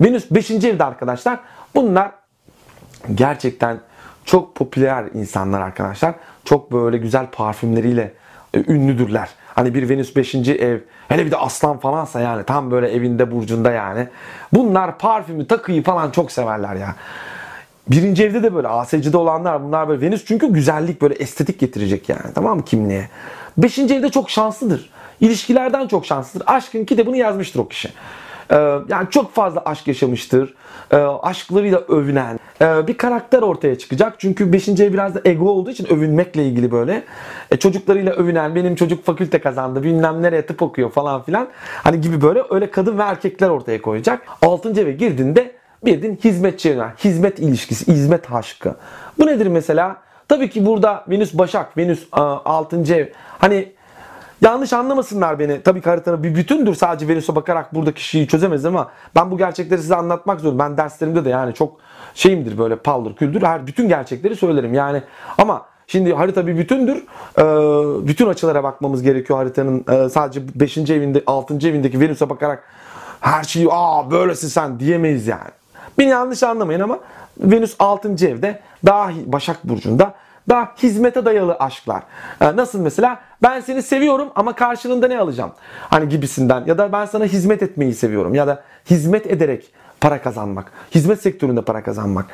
Venüs 0.02 0.32
5. 0.32 0.52
evde 0.52 0.84
arkadaşlar. 0.84 1.40
Bunlar 1.76 2.12
gerçekten 3.16 3.80
çok 4.26 4.56
popüler 4.56 5.06
insanlar 5.14 5.62
arkadaşlar. 5.62 6.16
Çok 6.46 6.72
böyle 6.72 6.98
güzel 6.98 7.28
parfümleriyle 7.32 8.14
e, 8.54 8.64
ünlüdürler. 8.74 9.30
Hani 9.56 9.76
bir 9.76 9.90
Venüs 9.90 10.16
5. 10.16 10.36
ev. 10.36 10.80
Hele 11.08 11.26
bir 11.26 11.32
de 11.32 11.38
aslan 11.38 11.78
falansa 11.78 12.20
yani 12.20 12.44
tam 12.44 12.72
böyle 12.72 12.92
evinde 12.92 13.32
burcunda 13.32 13.72
yani. 13.72 14.08
Bunlar 14.54 14.98
parfümü, 14.98 15.48
takıyı 15.48 15.84
falan 15.84 16.12
çok 16.12 16.32
severler 16.32 16.76
ya. 16.76 16.96
Birinci 17.88 18.24
evde 18.24 18.44
de 18.44 18.56
böyle 18.56 18.68
ASC'de 18.68 19.18
olanlar 19.18 19.64
bunlar 19.64 19.88
böyle 19.88 20.02
Venüs 20.02 20.26
çünkü 20.26 20.48
güzellik 20.54 21.02
böyle 21.02 21.14
estetik 21.14 21.60
getirecek 21.60 22.10
yani 22.10 22.34
tamam 22.36 22.58
mı 22.58 22.66
kimliğe. 22.66 23.10
Beşinci 23.58 23.96
evde 23.96 24.10
çok 24.10 24.30
şanslıdır. 24.30 24.90
İlişkilerden 25.20 25.88
çok 25.88 26.06
şanslıdır. 26.06 26.48
Aşkın 26.48 26.86
kitabını 26.86 27.18
yazmıştır 27.18 27.60
o 27.60 27.68
kişi. 27.68 27.90
Ee, 28.52 28.56
yani 28.90 29.08
çok 29.10 29.34
fazla 29.34 29.62
aşk 29.66 29.88
yaşamıştır. 29.88 30.54
Ee, 30.92 30.96
aşklarıyla 30.98 31.80
övünen 31.80 32.40
ee, 32.62 32.88
bir 32.88 32.98
karakter 32.98 33.42
ortaya 33.42 33.78
çıkacak. 33.78 34.14
Çünkü 34.18 34.54
5. 34.54 34.70
ev 34.70 34.94
biraz 34.94 35.16
da 35.16 35.22
ego 35.26 35.50
olduğu 35.50 35.70
için 35.70 35.86
övünmekle 35.86 36.46
ilgili 36.46 36.72
böyle. 36.72 37.04
E, 37.52 37.58
çocuklarıyla 37.58 38.14
övünen, 38.14 38.56
benim 38.56 38.76
çocuk 38.76 39.06
fakülte 39.06 39.40
kazandı, 39.40 39.84
bilmem 39.84 40.22
nereye 40.22 40.46
tıp 40.46 40.62
okuyor 40.62 40.92
falan 40.92 41.22
filan. 41.22 41.48
Hani 41.84 42.02
gibi 42.02 42.22
böyle 42.22 42.44
öyle 42.50 42.72
kadın 42.72 42.98
ve 42.98 43.04
erkekler 43.04 43.50
ortaya 43.50 43.82
koyacak. 43.82 44.22
6. 44.42 44.82
eve 44.82 44.92
girdiğinde 44.92 45.52
bir 45.86 46.02
din 46.02 46.16
hizmetçi. 46.24 46.78
Hizmet 47.04 47.40
ilişkisi, 47.40 47.92
hizmet 47.92 48.32
aşkı. 48.32 48.76
Bu 49.20 49.28
nedir 49.28 49.48
mesela? 49.48 49.98
Tabii 50.28 50.50
ki 50.50 50.66
burada 50.66 51.06
Venüs 51.10 51.34
Başak, 51.34 51.78
Venüs 51.78 52.08
6. 52.12 52.94
ev. 52.94 53.08
Hani 53.38 53.72
Yanlış 54.42 54.74
anlamasınlar 54.74 55.40
beni. 55.40 55.62
Tabii 55.62 55.82
ki 55.82 55.90
haritanın 55.90 56.24
bir 56.24 56.36
bütündür. 56.36 56.76
Sadece 56.76 57.08
Venüs'e 57.08 57.36
bakarak 57.36 57.76
burada 57.76 57.92
kişiyi 57.92 58.28
çözemez 58.28 58.66
ama 58.66 58.92
ben 59.16 59.32
bu 59.32 59.38
gerçekleri 59.38 59.82
size 59.82 59.96
anlatmak 59.96 60.40
zorundayım. 60.40 60.72
Ben 60.72 60.78
derslerimde 60.78 61.26
de 61.26 61.30
yani 61.30 61.54
çok 61.54 61.80
şeyimdir 62.14 62.58
böyle 62.58 62.76
paldır 62.76 63.16
küldür. 63.16 63.42
Her 63.42 63.68
bütün 63.68 63.88
gerçekleri 63.88 64.36
söylerim. 64.36 64.74
Yani 64.74 65.04
ama 65.38 65.66
Şimdi 65.90 66.14
harita 66.14 66.48
bir 66.48 66.58
bütündür. 66.58 66.98
Ee, 67.38 68.08
bütün 68.08 68.28
açılara 68.28 68.64
bakmamız 68.64 69.04
gerekiyor 69.04 69.40
haritanın. 69.40 69.86
Ee, 69.92 70.10
sadece 70.10 70.42
5. 70.56 70.78
evinde, 70.78 71.24
6. 71.28 71.54
evindeki 71.54 72.00
Venüs'e 72.00 72.30
bakarak 72.30 72.64
her 73.22 73.44
şeyi 73.44 73.68
aa 73.72 74.12
böylesin 74.12 74.48
sen 74.48 74.80
diyemeyiz 74.80 75.28
yani. 75.28 75.52
Beni 75.98 76.10
yanlış 76.10 76.44
anlamayın 76.44 76.80
ama 76.80 77.00
Venüs 77.40 77.76
6. 77.80 78.28
evde 78.28 78.62
daha 78.86 79.10
Başak 79.26 79.64
Burcu'nda 79.64 80.14
daha 80.50 80.72
hizmete 80.84 81.26
dayalı 81.26 81.56
aşklar. 81.56 82.04
Ee, 82.42 82.56
nasıl 82.56 82.80
mesela? 82.80 83.20
Ben 83.44 83.60
seni 83.60 83.82
seviyorum 83.84 84.30
ama 84.36 84.56
karşılığında 84.56 85.08
ne 85.08 85.20
alacağım? 85.20 85.52
Hani 85.90 86.10
gibisinden. 86.10 86.66
Ya 86.66 86.78
da 86.78 86.92
ben 86.92 87.06
sana 87.06 87.26
hizmet 87.26 87.64
etmeyi 87.64 87.94
seviyorum. 87.94 88.34
Ya 88.36 88.48
da 88.48 88.64
hizmet 88.90 89.28
ederek 89.28 89.72
para 90.02 90.22
kazanmak. 90.22 90.72
Hizmet 90.96 91.22
sektöründe 91.22 91.62
para 91.62 91.84
kazanmak. 91.84 92.26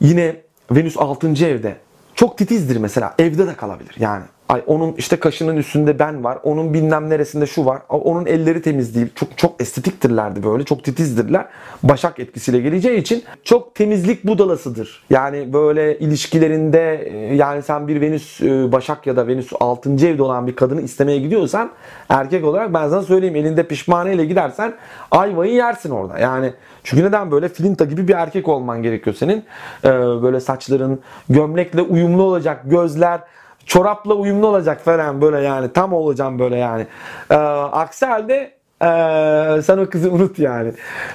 Yine 0.00 0.36
Venüs 0.70 0.96
6. 0.96 1.28
evde. 1.28 1.76
Çok 2.14 2.38
titizdir 2.38 2.76
mesela. 2.76 3.14
Evde 3.18 3.46
de 3.46 3.54
kalabilir 3.54 3.96
yani. 3.98 4.24
Ay 4.52 4.62
onun 4.66 4.92
işte 4.92 5.16
kaşının 5.16 5.56
üstünde 5.56 5.98
ben 5.98 6.24
var. 6.24 6.38
Onun 6.42 6.74
bilmem 6.74 7.10
neresinde 7.10 7.46
şu 7.46 7.66
var. 7.66 7.82
Onun 7.88 8.26
elleri 8.26 8.62
temiz 8.62 8.94
değil. 8.94 9.06
Çok 9.14 9.38
çok 9.38 9.60
estetiktirlerdi 9.60 10.42
böyle. 10.44 10.64
Çok 10.64 10.84
titizdirler. 10.84 11.46
Başak 11.82 12.18
etkisiyle 12.18 12.60
geleceği 12.60 12.98
için 12.98 13.24
çok 13.44 13.74
temizlik 13.74 14.26
budalasıdır. 14.26 15.04
Yani 15.10 15.52
böyle 15.52 15.98
ilişkilerinde 15.98 17.10
e, 17.12 17.34
yani 17.34 17.62
sen 17.62 17.88
bir 17.88 18.00
Venüs 18.00 18.40
e, 18.40 18.72
Başak 18.72 19.06
ya 19.06 19.16
da 19.16 19.26
Venüs 19.26 19.52
6. 19.60 19.90
evde 19.90 20.22
olan 20.22 20.46
bir 20.46 20.56
kadını 20.56 20.82
istemeye 20.82 21.18
gidiyorsan 21.18 21.70
erkek 22.08 22.44
olarak 22.44 22.74
ben 22.74 22.88
sana 22.88 23.02
söyleyeyim 23.02 23.36
elinde 23.36 23.62
pişmaneyle 23.62 24.24
gidersen 24.24 24.74
ayvayı 25.10 25.52
yersin 25.52 25.90
orada. 25.90 26.18
Yani 26.18 26.52
çünkü 26.84 27.04
neden 27.04 27.30
böyle 27.30 27.48
filinta 27.48 27.84
gibi 27.84 28.08
bir 28.08 28.14
erkek 28.14 28.48
olman 28.48 28.82
gerekiyor 28.82 29.16
senin. 29.16 29.44
Ee, 29.84 29.88
böyle 30.22 30.40
saçların 30.40 31.00
gömlekle 31.28 31.82
uyumlu 31.82 32.22
olacak, 32.22 32.60
gözler 32.64 33.20
çorapla 33.66 34.14
uyumlu 34.14 34.46
olacak 34.46 34.80
falan 34.84 35.20
böyle 35.20 35.40
yani 35.40 35.72
tam 35.72 35.92
olacağım 35.92 36.38
böyle 36.38 36.56
yani. 36.56 36.86
Ee, 37.30 37.34
aksi 37.34 38.06
halde 38.06 38.52
ee, 38.82 39.62
sen 39.62 39.78
o 39.78 39.90
kızı 39.90 40.10
unut 40.12 40.38
yani. 40.38 40.72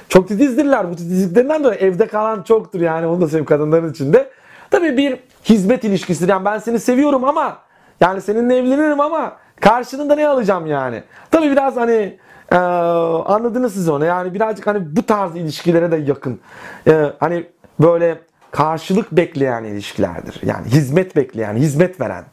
Çok 0.10 0.28
titizdirler. 0.28 0.92
Bu 0.92 0.96
titizliklerinden 0.96 1.64
dolayı 1.64 1.80
evde 1.80 2.08
kalan 2.08 2.44
çoktur 2.44 2.82
yani. 2.82 3.08
Onu 3.08 3.22
da 3.22 3.26
söyleyeyim 3.26 3.46
kadınların 3.46 3.92
içinde. 3.92 4.30
Tabii 4.72 4.98
bir 4.98 5.20
hizmet 5.44 5.84
ilişkisidir. 5.84 6.30
Yani 6.30 6.46
ben 6.46 6.58
seni 6.58 6.80
seviyorum 6.80 7.24
ama 7.24 7.58
yani 8.02 8.22
seninle 8.22 8.58
evlenirim 8.58 9.00
ama 9.00 9.36
karşılığında 9.62 10.16
ne 10.16 10.28
alacağım 10.28 10.66
yani? 10.66 11.04
Tabii 11.32 11.52
biraz 11.52 11.76
hani 11.76 12.18
ee, 12.52 12.56
anladınız 12.56 13.74
siz 13.74 13.90
onu. 13.90 14.06
Yani 14.06 14.34
birazcık 14.34 14.68
hani 14.68 14.96
bu 14.96 15.04
tarz 15.04 15.36
ilişkilere 15.36 15.92
de 15.92 15.96
yakın. 15.96 16.40
Ee, 16.88 17.12
hani 17.20 17.48
böyle 17.80 18.18
karşılık 18.58 19.12
bekleyen 19.12 19.64
ilişkilerdir. 19.64 20.40
Yani 20.44 20.68
hizmet 20.68 21.16
bekleyen, 21.16 21.56
hizmet 21.56 22.02
veren. 22.02 22.24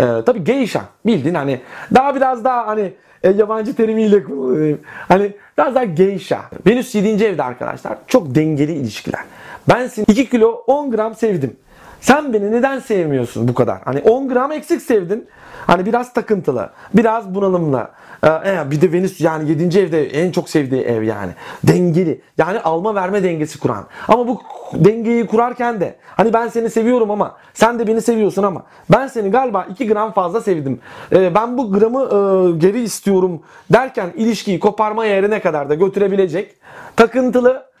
Ee, 0.00 0.04
tabii 0.26 0.44
geisha 0.44 0.84
bildiğin 1.06 1.34
hani 1.34 1.60
daha 1.94 2.14
biraz 2.14 2.44
daha 2.44 2.66
hani 2.66 2.92
e, 3.22 3.30
yabancı 3.30 3.76
terimiyle 3.76 4.24
kullanayım. 4.24 4.80
Hani 5.08 5.32
biraz 5.58 5.74
daha 5.74 5.84
geisha. 5.84 6.40
Venüs 6.66 6.94
7. 6.94 7.24
evde 7.24 7.42
arkadaşlar 7.42 7.98
çok 8.06 8.34
dengeli 8.34 8.72
ilişkiler. 8.72 9.20
Ben 9.68 9.86
seni 9.86 10.04
2 10.08 10.30
kilo 10.30 10.50
10 10.66 10.90
gram 10.90 11.14
sevdim. 11.14 11.56
Sen 12.04 12.32
beni 12.32 12.52
neden 12.52 12.78
sevmiyorsun 12.78 13.48
bu 13.48 13.54
kadar? 13.54 13.78
Hani 13.84 14.00
10 14.00 14.28
gram 14.28 14.52
eksik 14.52 14.82
sevdin. 14.82 15.28
Hani 15.66 15.86
biraz 15.86 16.12
takıntılı, 16.12 16.70
biraz 16.94 17.34
bunalımlı. 17.34 17.88
Ee, 18.24 18.70
bir 18.70 18.80
de 18.80 18.92
Venüs 18.92 19.20
yani 19.20 19.50
7. 19.50 19.78
evde 19.78 20.06
en 20.06 20.32
çok 20.32 20.48
sevdiği 20.48 20.82
ev 20.82 21.02
yani. 21.02 21.32
Dengeli. 21.64 22.20
Yani 22.38 22.60
alma 22.60 22.94
verme 22.94 23.22
dengesi 23.22 23.60
kuran. 23.60 23.86
Ama 24.08 24.28
bu 24.28 24.40
dengeyi 24.74 25.26
kurarken 25.26 25.80
de 25.80 25.96
hani 26.16 26.32
ben 26.32 26.48
seni 26.48 26.70
seviyorum 26.70 27.10
ama 27.10 27.36
sen 27.54 27.78
de 27.78 27.86
beni 27.86 28.00
seviyorsun 28.00 28.42
ama 28.42 28.62
ben 28.92 29.06
seni 29.06 29.30
galiba 29.30 29.66
2 29.70 29.88
gram 29.88 30.12
fazla 30.12 30.40
sevdim. 30.40 30.80
Ee, 31.12 31.34
ben 31.34 31.58
bu 31.58 31.72
gramı 31.72 32.02
e, 32.02 32.58
geri 32.58 32.80
istiyorum 32.80 33.42
derken 33.72 34.12
ilişkiyi 34.16 34.60
koparma 34.60 35.04
yerine 35.06 35.40
kadar 35.40 35.68
da 35.68 35.74
götürebilecek 35.74 36.54
takıntılı 36.96 37.73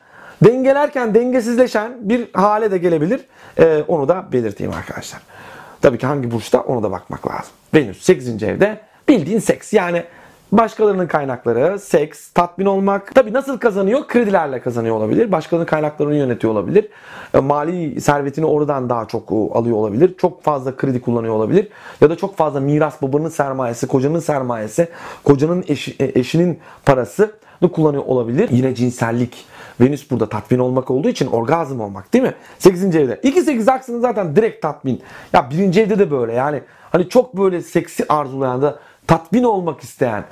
dengelerken 0.44 1.14
dengesizleşen 1.14 1.92
bir 2.00 2.28
hale 2.32 2.70
de 2.70 2.78
gelebilir. 2.78 3.20
Ee, 3.58 3.84
onu 3.88 4.08
da 4.08 4.24
belirteyim 4.32 4.72
arkadaşlar. 4.72 5.20
Tabii 5.82 5.98
ki 5.98 6.06
hangi 6.06 6.30
burçta 6.30 6.60
onu 6.60 6.82
da 6.82 6.90
bakmak 6.90 7.26
lazım. 7.26 7.52
Venüs 7.74 8.02
8. 8.02 8.42
evde 8.42 8.80
bildiğin 9.08 9.38
seks 9.38 9.72
yani 9.72 10.04
Başkalarının 10.58 11.06
kaynakları, 11.06 11.78
seks, 11.78 12.28
tatmin 12.28 12.66
olmak. 12.66 13.14
Tabi 13.14 13.32
nasıl 13.32 13.58
kazanıyor? 13.58 14.08
Kredilerle 14.08 14.60
kazanıyor 14.60 14.96
olabilir. 14.96 15.32
Başkalarının 15.32 15.66
kaynaklarını 15.66 16.14
yönetiyor 16.14 16.52
olabilir. 16.52 16.88
E, 17.34 17.38
mali 17.38 18.00
servetini 18.00 18.46
oradan 18.46 18.90
daha 18.90 19.04
çok 19.04 19.32
e, 19.32 19.34
alıyor 19.34 19.76
olabilir. 19.76 20.14
Çok 20.18 20.42
fazla 20.42 20.76
kredi 20.76 21.00
kullanıyor 21.00 21.34
olabilir. 21.34 21.68
Ya 22.00 22.10
da 22.10 22.16
çok 22.16 22.36
fazla 22.36 22.60
miras 22.60 23.02
babanın 23.02 23.28
sermayesi, 23.28 23.86
kocanın 23.86 24.20
sermayesi, 24.20 24.88
kocanın 25.24 25.64
eşi, 25.68 25.96
e, 26.00 26.20
eşinin 26.20 26.58
parası 26.84 27.32
kullanıyor 27.72 28.02
olabilir. 28.06 28.48
Yine 28.52 28.74
cinsellik. 28.74 29.46
Venüs 29.80 30.10
burada 30.10 30.28
tatmin 30.28 30.58
olmak 30.58 30.90
olduğu 30.90 31.08
için 31.08 31.26
orgazm 31.26 31.80
olmak 31.80 32.12
değil 32.12 32.24
mi? 32.24 32.34
8. 32.58 32.96
evde. 32.96 33.14
2-8 33.14 33.70
aksını 33.70 34.00
zaten 34.00 34.36
direkt 34.36 34.62
tatmin. 34.62 35.02
Ya 35.32 35.50
birinci 35.50 35.82
evde 35.82 35.98
de 35.98 36.10
böyle 36.10 36.32
yani. 36.32 36.62
Hani 36.92 37.08
çok 37.08 37.36
böyle 37.36 37.60
seksi 37.60 38.08
arzulayan 38.08 38.62
da 38.62 38.78
tatmin 39.06 39.44
olmak 39.44 39.80
isteyen 39.80 40.24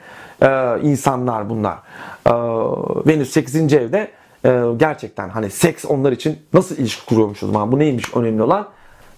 e, 0.43 0.79
insanlar 0.83 1.51
bunlar. 1.51 1.79
E, 2.27 2.33
Venüs 3.07 3.31
8. 3.31 3.73
evde 3.75 4.11
e, 4.45 4.63
gerçekten 4.77 5.29
hani 5.29 5.51
seks 5.51 5.85
onlar 5.85 6.13
için 6.13 6.39
nasıl 6.55 6.77
ilişki 6.77 7.07
kuruyormuş 7.07 7.43
o 7.43 7.47
zaman? 7.47 7.73
Bu 7.73 7.79
neymiş 7.79 8.17
önemli 8.17 8.43
olan? 8.43 8.69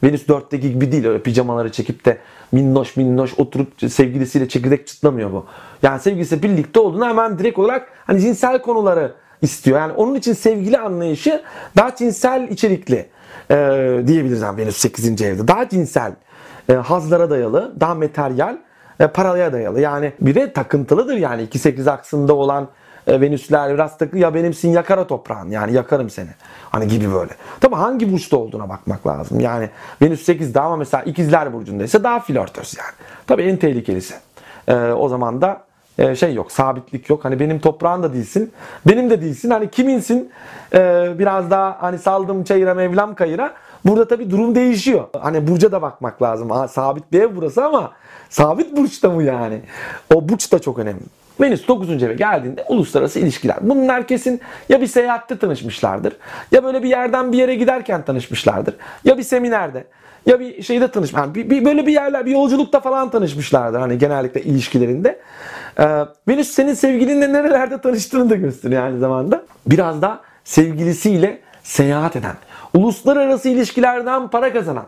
Venüs 0.04 0.28
4'teki 0.28 0.72
gibi 0.72 0.92
değil 0.92 1.06
öyle 1.06 1.22
pijamaları 1.22 1.72
çekip 1.72 2.04
de 2.04 2.18
minnoş 2.52 2.96
minnoş 2.96 3.38
oturup 3.38 3.90
sevgilisiyle 3.92 4.48
çekirdek 4.48 4.86
çıtlamıyor 4.86 5.32
bu. 5.32 5.46
Yani 5.82 6.00
sevgilisi 6.00 6.42
birlikte 6.42 6.80
olduğunda 6.80 7.08
hemen 7.08 7.38
direkt 7.38 7.58
olarak 7.58 7.88
hani 8.06 8.20
cinsel 8.20 8.62
konuları 8.62 9.14
istiyor. 9.42 9.78
Yani 9.78 9.92
onun 9.92 10.14
için 10.14 10.32
sevgili 10.32 10.78
anlayışı 10.78 11.42
daha 11.76 11.96
cinsel 11.96 12.48
içerikli 12.48 13.06
e, 13.50 13.56
diyebiliriz 14.06 14.40
yani 14.40 14.56
Venüs 14.56 14.76
8. 14.76 15.22
evde. 15.22 15.48
Daha 15.48 15.68
cinsel, 15.68 16.12
e, 16.68 16.72
hazlara 16.72 17.30
dayalı, 17.30 17.80
daha 17.80 17.94
materyal 17.94 18.56
e, 19.00 19.06
paraya 19.06 19.52
dayalı. 19.52 19.80
Yani 19.80 20.12
bir 20.20 20.34
de 20.34 20.52
takıntılıdır 20.52 21.16
yani 21.16 21.42
2-8 21.42 21.90
aksında 21.90 22.34
olan 22.34 22.68
e, 23.06 23.20
Venüsler 23.20 23.74
biraz 23.74 23.98
takı 23.98 24.18
ya 24.18 24.34
benimsin 24.34 24.68
yakara 24.68 25.06
toprağın 25.06 25.50
yani 25.50 25.72
yakarım 25.72 26.10
seni. 26.10 26.30
Hani 26.70 26.88
gibi 26.88 27.12
böyle. 27.14 27.32
Tabi 27.60 27.74
hangi 27.74 28.12
burçta 28.12 28.36
olduğuna 28.36 28.68
bakmak 28.68 29.06
lazım. 29.06 29.40
Yani 29.40 29.70
Venüs 30.02 30.28
8'de 30.28 30.60
ama 30.60 30.76
mesela 30.76 31.02
ikizler 31.02 31.52
burcundaysa 31.52 32.04
daha 32.04 32.20
flörtöz 32.20 32.76
yani. 32.78 32.92
Tabi 33.26 33.42
en 33.42 33.56
tehlikelisi. 33.56 34.14
E, 34.68 34.74
o 34.76 35.08
zaman 35.08 35.40
da 35.40 35.64
e, 35.98 36.16
şey 36.16 36.34
yok, 36.34 36.52
sabitlik 36.52 37.10
yok. 37.10 37.24
Hani 37.24 37.40
benim 37.40 37.58
toprağın 37.58 38.02
da 38.02 38.12
değilsin, 38.12 38.52
benim 38.86 39.10
de 39.10 39.22
değilsin. 39.22 39.50
Hani 39.50 39.70
kiminsin? 39.70 40.30
E, 40.74 41.12
biraz 41.18 41.50
daha 41.50 41.76
hani 41.80 41.98
saldım 41.98 42.44
çayıra 42.44 42.74
mevlam 42.74 43.14
kayıra. 43.14 43.54
Burada 43.84 44.08
tabii 44.08 44.30
durum 44.30 44.54
değişiyor. 44.54 45.04
Hani 45.20 45.48
burca 45.48 45.72
da 45.72 45.82
bakmak 45.82 46.22
lazım. 46.22 46.50
Ha, 46.50 46.68
sabit 46.68 47.12
bir 47.12 47.20
ev 47.20 47.36
burası 47.36 47.64
ama 47.64 47.92
sabit 48.30 48.76
burçta 48.76 49.10
mı 49.10 49.22
yani? 49.22 49.60
O 50.14 50.28
burç 50.28 50.52
da 50.52 50.58
çok 50.58 50.78
önemli. 50.78 51.02
Venüs 51.40 51.68
9. 51.68 52.02
eve 52.02 52.14
geldiğinde 52.14 52.64
uluslararası 52.68 53.18
ilişkiler. 53.18 53.56
Bunun 53.60 53.88
herkesin 53.88 54.40
ya 54.68 54.80
bir 54.80 54.86
seyahatte 54.86 55.38
tanışmışlardır 55.38 56.16
ya 56.52 56.64
böyle 56.64 56.82
bir 56.82 56.88
yerden 56.88 57.32
bir 57.32 57.38
yere 57.38 57.54
giderken 57.54 58.04
tanışmışlardır 58.04 58.76
ya 59.04 59.18
bir 59.18 59.22
seminerde 59.22 59.84
ya 60.26 60.40
bir 60.40 60.62
şeyde 60.62 60.90
tanışmış. 60.90 61.20
Yani 61.20 61.34
bir, 61.34 61.50
bir, 61.50 61.64
böyle 61.64 61.86
bir 61.86 61.92
yerler, 61.92 62.26
bir 62.26 62.30
yolculukta 62.30 62.80
falan 62.80 63.10
tanışmışlardır 63.10 63.80
hani 63.80 63.98
genellikle 63.98 64.42
ilişkilerinde. 64.42 65.18
Ee, 65.78 66.04
Venüs 66.28 66.50
senin 66.50 66.74
sevgilinle 66.74 67.32
nerelerde 67.32 67.80
tanıştığını 67.80 68.30
da 68.30 68.34
gösteriyor 68.36 68.82
aynı 68.82 68.98
zamanda. 68.98 69.42
Biraz 69.66 70.02
da 70.02 70.20
sevgilisiyle 70.44 71.40
seyahat 71.62 72.16
eden, 72.16 72.34
uluslararası 72.74 73.48
ilişkilerden 73.48 74.28
para 74.28 74.52
kazanan, 74.52 74.86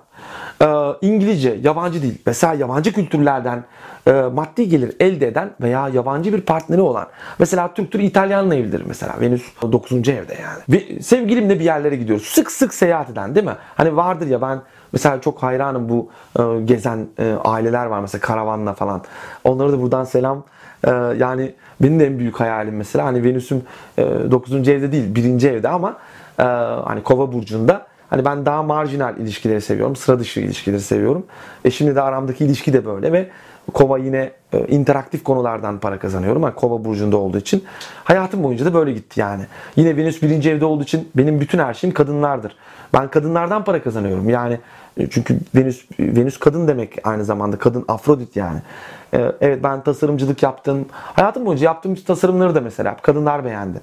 e, 0.62 0.66
İngilizce, 1.02 1.59
yabancı 1.62 2.02
dil, 2.02 2.14
mesela 2.26 2.55
yabancı 2.55 2.93
kültürlerden 2.93 3.64
e, 4.07 4.12
maddi 4.12 4.69
gelir 4.69 4.97
elde 5.00 5.26
eden 5.26 5.50
veya 5.61 5.88
yabancı 5.88 6.33
bir 6.33 6.40
partneri 6.40 6.81
olan. 6.81 7.07
Mesela 7.38 7.75
Türktür 7.75 8.00
İtalyanla 8.00 8.55
evlidir 8.55 8.83
mesela. 8.87 9.21
Venüs 9.21 9.43
9. 9.73 9.93
evde 9.93 10.35
yani. 10.43 10.62
Ve 10.69 11.02
sevgilimle 11.02 11.59
bir 11.59 11.64
yerlere 11.64 11.97
gidiyoruz. 11.97 12.26
Sık 12.26 12.50
sık 12.50 12.75
seyahat 12.75 13.11
eden 13.11 13.35
değil 13.35 13.47
mi? 13.47 13.57
Hani 13.76 13.97
vardır 13.97 14.26
ya 14.26 14.43
ben 14.43 14.61
Mesela 14.93 15.21
çok 15.21 15.43
hayranım 15.43 15.88
bu 15.88 16.09
e, 16.38 16.61
gezen 16.61 17.07
e, 17.19 17.35
aileler 17.45 17.87
var 17.87 18.00
mesela 18.00 18.21
karavanla 18.21 18.75
falan. 18.75 19.02
Onlara 19.45 19.73
da 19.73 19.83
buradan 19.83 20.05
selam. 20.05 20.45
E, 20.87 20.90
yani 20.90 21.55
benim 21.83 22.00
de 22.00 22.07
en 22.07 22.19
büyük 22.19 22.40
hayalim 22.40 22.76
mesela 22.76 23.05
hani 23.05 23.25
Venüs'üm 23.25 23.62
e, 23.99 24.02
9. 24.31 24.69
evde 24.69 24.93
değil 24.93 25.14
1. 25.14 25.49
evde 25.49 25.69
ama 25.69 25.97
e, 26.38 26.43
hani 26.43 27.02
Kova 27.02 27.33
burcunda 27.33 27.87
Hani 28.11 28.25
ben 28.25 28.47
daha 28.47 28.62
marjinal 28.62 29.16
ilişkileri 29.16 29.61
seviyorum. 29.61 29.97
Sıra 29.97 30.19
dışı 30.19 30.40
ilişkileri 30.40 30.81
seviyorum. 30.81 31.26
E 31.64 31.71
şimdi 31.71 31.95
de 31.95 32.02
aramdaki 32.02 32.45
ilişki 32.45 32.73
de 32.73 32.87
böyle 32.87 33.12
ve 33.12 33.28
Kova 33.75 33.99
yine 33.99 34.30
e, 34.52 34.66
interaktif 34.66 35.25
konulardan 35.25 35.78
para 35.78 35.99
kazanıyorum. 35.99 36.42
Yani 36.42 36.54
Kova 36.54 36.85
burcunda 36.85 37.16
olduğu 37.16 37.38
için. 37.38 37.64
Hayatım 38.04 38.42
boyunca 38.42 38.64
da 38.64 38.75
böyle 38.75 38.92
gitti 38.92 39.20
yani. 39.20 39.42
Yine 39.76 39.96
Venüs 39.96 40.23
birinci 40.23 40.50
evde 40.50 40.64
olduğu 40.64 40.82
için 40.82 41.08
benim 41.14 41.40
bütün 41.40 41.58
her 41.58 41.75
şeyim 41.75 41.94
kadınlardır. 41.94 42.56
Ben 42.94 43.08
kadınlardan 43.08 43.64
para 43.64 43.82
kazanıyorum. 43.82 44.28
Yani 44.28 44.58
e, 44.96 45.11
çünkü 45.11 45.38
Venüs 45.54 45.85
Venüs 46.00 46.38
kadın 46.38 46.68
demek 46.68 46.99
aynı 47.04 47.25
zamanda. 47.25 47.58
Kadın 47.58 47.85
Afrodit 47.88 48.37
yani. 48.37 48.58
E, 49.14 49.32
evet 49.40 49.62
ben 49.62 49.80
tasarımcılık 49.80 50.42
yaptım. 50.42 50.87
Hayatım 50.92 51.46
boyunca 51.46 51.64
yaptığım 51.64 51.94
tasarımları 51.94 52.54
da 52.54 52.61
mesela 52.61 52.96
kadınlar 52.96 53.44
beğendi. 53.44 53.80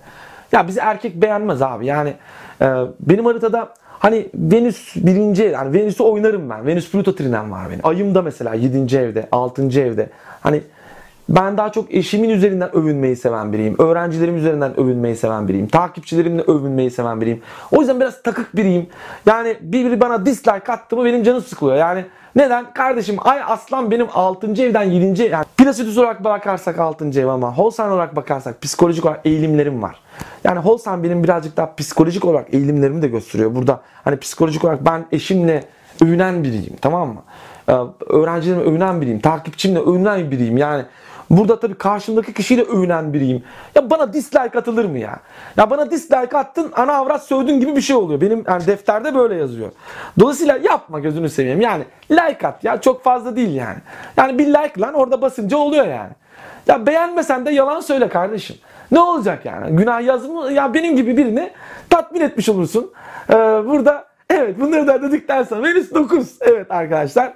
Ya 0.52 0.68
bizi 0.68 0.80
erkek 0.80 1.16
beğenmez 1.22 1.62
abi. 1.62 1.86
Yani 1.86 2.14
benim 3.00 3.26
haritada 3.26 3.74
Hani 4.04 4.28
Venüs 4.36 4.96
birinci 4.96 5.44
yani 5.44 5.74
Venüs'ü 5.74 6.04
oynarım 6.04 6.50
ben. 6.50 6.68
Venüs 6.68 6.92
Plüto 6.92 7.16
trinem 7.16 7.52
var 7.52 7.70
benim. 7.70 7.80
Ayım 7.84 8.16
da 8.16 8.22
mesela 8.22 8.54
7. 8.54 8.98
evde, 8.98 9.28
6. 9.32 9.80
evde. 9.82 10.10
Hani 10.42 10.62
ben 11.30 11.58
daha 11.58 11.72
çok 11.72 11.94
eşimin 11.94 12.30
üzerinden 12.30 12.76
övünmeyi 12.76 13.16
seven 13.16 13.54
biriyim. 13.54 13.76
Öğrencilerim 13.80 14.38
üzerinden 14.38 14.80
övünmeyi 14.80 15.16
seven 15.16 15.48
biriyim. 15.48 15.68
Takipçilerimle 15.68 16.42
övünmeyi 16.42 16.92
seven 16.92 17.22
biriyim. 17.22 17.42
O 17.72 17.80
yüzden 17.80 18.00
biraz 18.00 18.24
takık 18.24 18.56
biriyim. 18.56 18.88
Yani 19.26 19.58
biri 19.62 20.02
bana 20.02 20.26
dislike 20.26 20.72
attı 20.72 20.96
mı 20.96 21.06
benim 21.06 21.24
canım 21.24 21.42
sıkılıyor. 21.42 21.78
Yani 21.78 22.06
neden? 22.36 22.74
Kardeşim 22.74 23.18
ay 23.20 23.42
aslan 23.46 23.92
benim 23.92 24.08
6. 24.14 24.48
evden 24.48 24.84
7. 24.84 25.22
yani 25.24 25.46
Placidus 25.58 25.98
olarak 25.98 26.24
bakarsak 26.24 26.80
6. 26.80 27.20
ev 27.20 27.28
ama 27.28 27.58
Holstein 27.58 27.90
olarak 27.90 28.16
bakarsak 28.16 28.62
psikolojik 28.62 29.06
olarak 29.06 29.26
eğilimlerim 29.26 29.84
var. 29.84 30.00
Yani 30.44 30.60
Holstein 30.60 31.04
benim 31.04 31.24
birazcık 31.24 31.58
daha 31.58 31.76
psikolojik 31.76 32.26
olarak 32.26 32.54
eğilimlerimi 32.54 33.02
de 33.02 33.08
gösteriyor. 33.08 33.56
Burada 33.56 33.82
hani 34.04 34.18
psikolojik 34.18 34.64
olarak 34.64 34.86
ben 34.86 35.06
eşimle 35.12 35.64
övünen 36.02 36.44
biriyim 36.44 36.76
tamam 36.82 37.10
mı? 37.10 37.22
Ee, 37.70 37.74
öğrencilerimle 38.10 38.64
övünen 38.64 39.02
biriyim. 39.02 39.20
Takipçimle 39.20 39.80
övünen 39.80 40.32
biriyim. 40.32 40.58
Yani 40.58 40.86
Burada 41.38 41.60
tabii 41.60 41.76
karşımdaki 41.76 42.34
kişiyle 42.34 42.62
övünen 42.62 43.14
biriyim. 43.14 43.44
Ya 43.76 43.90
bana 43.90 44.14
dislike 44.14 44.60
atılır 44.60 44.86
mı 44.86 45.00
ya? 45.00 45.20
Ya 45.58 45.70
bana 45.70 45.92
dislike 45.92 46.38
attın 46.38 46.72
ana 46.76 46.94
avrat 46.94 47.24
sövdün 47.24 47.60
gibi 47.60 47.76
bir 47.76 47.82
şey 47.82 47.96
oluyor. 47.96 48.22
Benim 48.22 48.44
yani 48.48 48.68
defterde 48.68 49.16
böyle 49.16 49.36
yazıyor. 49.36 49.72
Dolayısıyla 50.20 50.58
yapma 50.58 51.00
gözünü 51.00 51.30
seveyim. 51.30 51.62
Yani 51.62 51.84
like 52.12 52.48
at 52.48 52.64
ya 52.64 52.82
çok 52.82 53.04
fazla 53.04 53.36
değil 53.36 53.56
yani. 53.56 53.78
Yani 54.18 54.40
bir 54.40 54.48
like 54.48 54.82
lan 54.82 54.94
orada 54.94 55.22
basınca 55.22 55.58
oluyor 55.58 55.88
yani. 55.88 56.12
Ya 56.68 56.86
beğenmesen 56.86 57.46
de 57.46 57.52
yalan 57.52 57.80
söyle 57.80 58.10
kardeşim. 58.10 58.56
Ne 58.92 59.00
olacak 59.00 59.46
yani? 59.46 59.76
Günah 59.76 60.02
yazımı 60.02 60.52
ya 60.52 60.74
benim 60.74 60.96
gibi 60.96 61.18
birini 61.18 61.52
tatmin 61.90 62.22
etmiş 62.22 62.50
olursun. 62.50 62.92
Ee, 63.30 63.34
burada 63.66 64.06
evet 64.30 64.60
bunları 64.60 64.88
da 64.88 65.02
dedikten 65.02 65.44
sonra 65.44 65.64
Venüs 65.64 65.94
9. 65.94 66.38
Evet 66.42 66.72
arkadaşlar. 66.72 67.34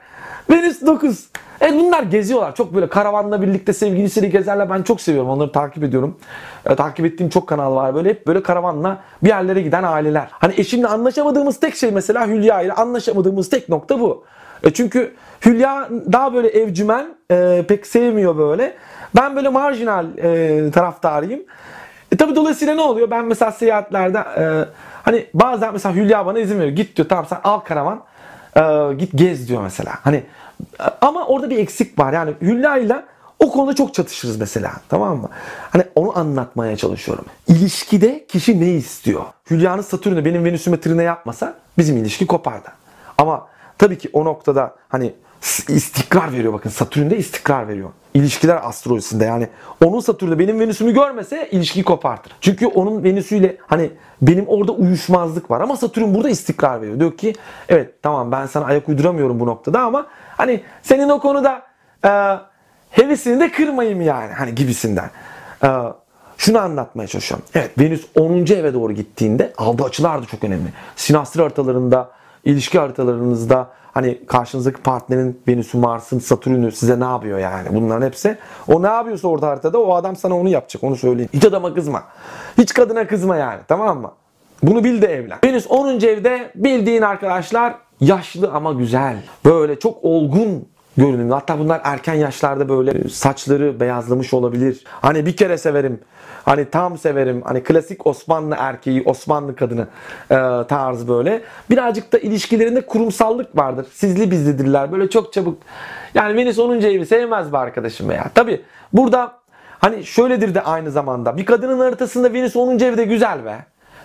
Venüs 0.49 0.81
9. 0.85 1.29
Evet 1.61 1.73
bunlar 1.73 2.03
geziyorlar. 2.03 2.55
Çok 2.55 2.73
böyle 2.73 2.89
karavanla 2.89 3.41
birlikte 3.41 3.73
sevgilisiyle 3.73 4.27
gezerler. 4.27 4.69
Ben 4.69 4.83
çok 4.83 5.01
seviyorum. 5.01 5.29
Onları 5.29 5.51
takip 5.51 5.83
ediyorum. 5.83 6.17
E, 6.65 6.75
takip 6.75 7.05
ettiğim 7.05 7.29
çok 7.29 7.47
kanal 7.47 7.75
var 7.75 7.95
böyle. 7.95 8.09
Hep 8.09 8.27
böyle 8.27 8.43
karavanla 8.43 8.97
bir 9.23 9.29
yerlere 9.29 9.61
giden 9.61 9.83
aileler. 9.83 10.27
Hani 10.31 10.53
eşimle 10.57 10.87
anlaşamadığımız 10.87 11.59
tek 11.59 11.75
şey 11.75 11.91
mesela 11.91 12.27
Hülya 12.27 12.61
ile 12.61 12.73
anlaşamadığımız 12.73 13.49
tek 13.49 13.69
nokta 13.69 13.99
bu. 13.99 14.23
E 14.63 14.73
çünkü 14.73 15.13
Hülya 15.45 15.89
daha 16.11 16.33
böyle 16.33 16.47
evcümen. 16.47 17.05
E, 17.31 17.65
pek 17.67 17.87
sevmiyor 17.87 18.37
böyle. 18.37 18.73
Ben 19.15 19.35
böyle 19.35 19.49
marjinal 19.49 20.05
e, 20.17 20.71
taraftarıyım. 20.71 21.41
E 22.11 22.15
tabi 22.15 22.35
dolayısıyla 22.35 22.75
ne 22.75 22.81
oluyor? 22.81 23.11
Ben 23.11 23.25
mesela 23.25 23.51
seyahatlerde 23.51 24.17
e, 24.17 24.65
hani 25.03 25.25
bazen 25.33 25.73
mesela 25.73 25.95
Hülya 25.95 26.25
bana 26.25 26.39
izin 26.39 26.59
veriyor. 26.59 26.75
Git 26.75 26.97
diyor 26.97 27.09
tamam 27.09 27.25
sen 27.29 27.39
al 27.43 27.59
karavan 27.59 28.03
e, 28.55 28.93
git 28.93 29.11
gez 29.15 29.49
diyor 29.49 29.61
mesela. 29.61 29.91
Hani 30.03 30.23
ama 31.01 31.25
orada 31.25 31.49
bir 31.49 31.57
eksik 31.57 31.99
var. 31.99 32.13
Yani 32.13 32.33
Hülya 32.41 32.77
ile 32.77 33.03
o 33.39 33.51
konuda 33.51 33.75
çok 33.75 33.93
çatışırız 33.93 34.39
mesela. 34.39 34.73
Tamam 34.89 35.17
mı? 35.17 35.29
Hani 35.71 35.83
onu 35.95 36.17
anlatmaya 36.17 36.77
çalışıyorum. 36.77 37.25
İlişkide 37.47 38.25
kişi 38.27 38.59
ne 38.61 38.69
istiyor? 38.69 39.25
Hülya'nın 39.49 39.81
Satürn'ü 39.81 40.25
benim 40.25 40.45
Venüs'üme 40.45 40.79
trine 40.79 41.03
yapmasa 41.03 41.55
bizim 41.77 41.97
ilişki 41.97 42.27
kopardı. 42.27 42.69
Ama 43.17 43.47
tabii 43.77 43.97
ki 43.97 44.09
o 44.13 44.25
noktada 44.25 44.75
hani 44.89 45.13
istikrar 45.69 46.33
veriyor 46.33 46.53
bakın. 46.53 46.69
Satürn'de 46.69 47.17
istikrar 47.17 47.67
veriyor. 47.67 47.89
İlişkiler 48.17 48.67
astrolojisinde 48.67 49.25
yani 49.25 49.47
onun 49.85 49.99
Satürn'de 49.99 50.39
benim 50.39 50.59
Venüs'ümü 50.59 50.93
görmese 50.93 51.49
ilişkiyi 51.51 51.83
kopartır. 51.83 52.33
Çünkü 52.41 52.67
onun 52.67 53.03
Venüs'üyle 53.03 53.57
hani 53.67 53.89
benim 54.21 54.47
orada 54.47 54.71
uyuşmazlık 54.71 55.51
var 55.51 55.61
ama 55.61 55.77
Satürn 55.77 56.13
burada 56.13 56.29
istikrar 56.29 56.81
veriyor. 56.81 56.99
Diyor 56.99 57.17
ki 57.17 57.33
evet 57.69 58.03
tamam 58.03 58.31
ben 58.31 58.45
sana 58.45 58.65
ayak 58.65 58.89
uyduramıyorum 58.89 59.39
bu 59.39 59.45
noktada 59.45 59.79
ama 59.81 60.07
hani 60.37 60.61
senin 60.81 61.09
o 61.09 61.19
konuda 61.19 61.61
e, 62.05 62.09
hevesini 62.89 63.39
de 63.39 63.51
kırmayayım 63.51 64.01
yani 64.01 64.33
hani 64.33 64.55
gibisinden. 64.55 65.09
E, 65.63 65.69
şunu 66.37 66.59
anlatmaya 66.59 67.07
çalışıyorum. 67.07 67.45
Evet 67.55 67.79
Venüs 67.79 68.05
10. 68.15 68.31
eve 68.33 68.73
doğru 68.73 68.93
gittiğinde 68.93 69.53
aldığı 69.57 69.83
açılar 69.83 70.21
da 70.21 70.25
çok 70.25 70.43
önemli. 70.43 70.69
Sinastri 70.95 71.41
haritalarında, 71.41 72.11
ilişki 72.47 72.79
haritalarınızda 72.79 73.67
Hani 73.97 74.25
karşınızdaki 74.25 74.81
partnerin 74.81 75.41
Venüs'ü, 75.47 75.77
Mars'ın, 75.77 76.19
Satürn'ü 76.19 76.71
size 76.71 76.99
ne 76.99 77.03
yapıyor 77.03 77.39
yani? 77.39 77.67
Bunların 77.71 78.05
hepsi. 78.05 78.37
O 78.67 78.83
ne 78.83 78.87
yapıyorsa 78.87 79.27
orada 79.27 79.47
haritada 79.47 79.79
o 79.79 79.93
adam 79.93 80.15
sana 80.15 80.37
onu 80.37 80.49
yapacak. 80.49 80.83
Onu 80.83 80.95
söyleyeyim. 80.95 81.29
Hiç 81.33 81.45
adama 81.45 81.73
kızma. 81.73 82.03
Hiç 82.57 82.73
kadına 82.73 83.07
kızma 83.07 83.35
yani. 83.37 83.59
Tamam 83.67 84.01
mı? 84.01 84.11
Bunu 84.63 84.83
bil 84.83 85.01
de 85.01 85.07
evlen. 85.07 85.39
Venüs 85.43 85.65
10. 85.69 85.87
evde 85.87 86.51
bildiğin 86.55 87.01
arkadaşlar 87.01 87.75
yaşlı 88.01 88.51
ama 88.51 88.73
güzel. 88.73 89.17
Böyle 89.45 89.79
çok 89.79 90.03
olgun 90.03 90.67
görünümlü. 90.97 91.33
Hatta 91.33 91.59
bunlar 91.59 91.81
erken 91.83 92.15
yaşlarda 92.15 92.69
böyle 92.69 93.09
saçları 93.09 93.79
beyazlamış 93.79 94.33
olabilir. 94.33 94.83
Hani 94.87 95.25
bir 95.25 95.35
kere 95.35 95.57
severim. 95.57 95.99
Hani 96.47 96.69
tam 96.69 96.97
severim. 96.97 97.41
Hani 97.45 97.63
klasik 97.63 98.07
Osmanlı 98.07 98.55
erkeği, 98.59 99.03
Osmanlı 99.05 99.55
kadını 99.55 99.87
e, 100.31 100.35
tarzı 100.67 101.07
böyle. 101.07 101.41
Birazcık 101.69 102.13
da 102.13 102.17
ilişkilerinde 102.17 102.81
kurumsallık 102.81 103.57
vardır. 103.57 103.87
Sizli 103.93 104.31
bizlidirler. 104.31 104.91
Böyle 104.91 105.09
çok 105.09 105.33
çabuk. 105.33 105.57
Yani 106.13 106.35
Venüs 106.35 106.59
10. 106.59 106.81
evi 106.81 107.05
sevmez 107.05 107.51
bir 107.51 107.57
arkadaşım 107.57 108.11
ya. 108.11 108.29
Tabi 108.35 108.61
burada 108.93 109.33
hani 109.79 110.03
şöyledir 110.03 110.55
de 110.55 110.61
aynı 110.61 110.91
zamanda. 110.91 111.37
Bir 111.37 111.45
kadının 111.45 111.79
haritasında 111.79 112.33
Venüs 112.33 112.55
10. 112.55 112.79
evde 112.79 113.03
güzel 113.03 113.45
be. 113.45 113.57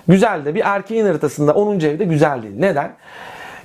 Güzel 0.09 0.45
de 0.45 0.55
bir 0.55 0.63
erkeğin 0.65 1.07
haritasında 1.07 1.55
10. 1.55 1.81
evde 1.81 2.05
güzel 2.05 2.43
değil. 2.43 2.55
Neden? 2.59 2.93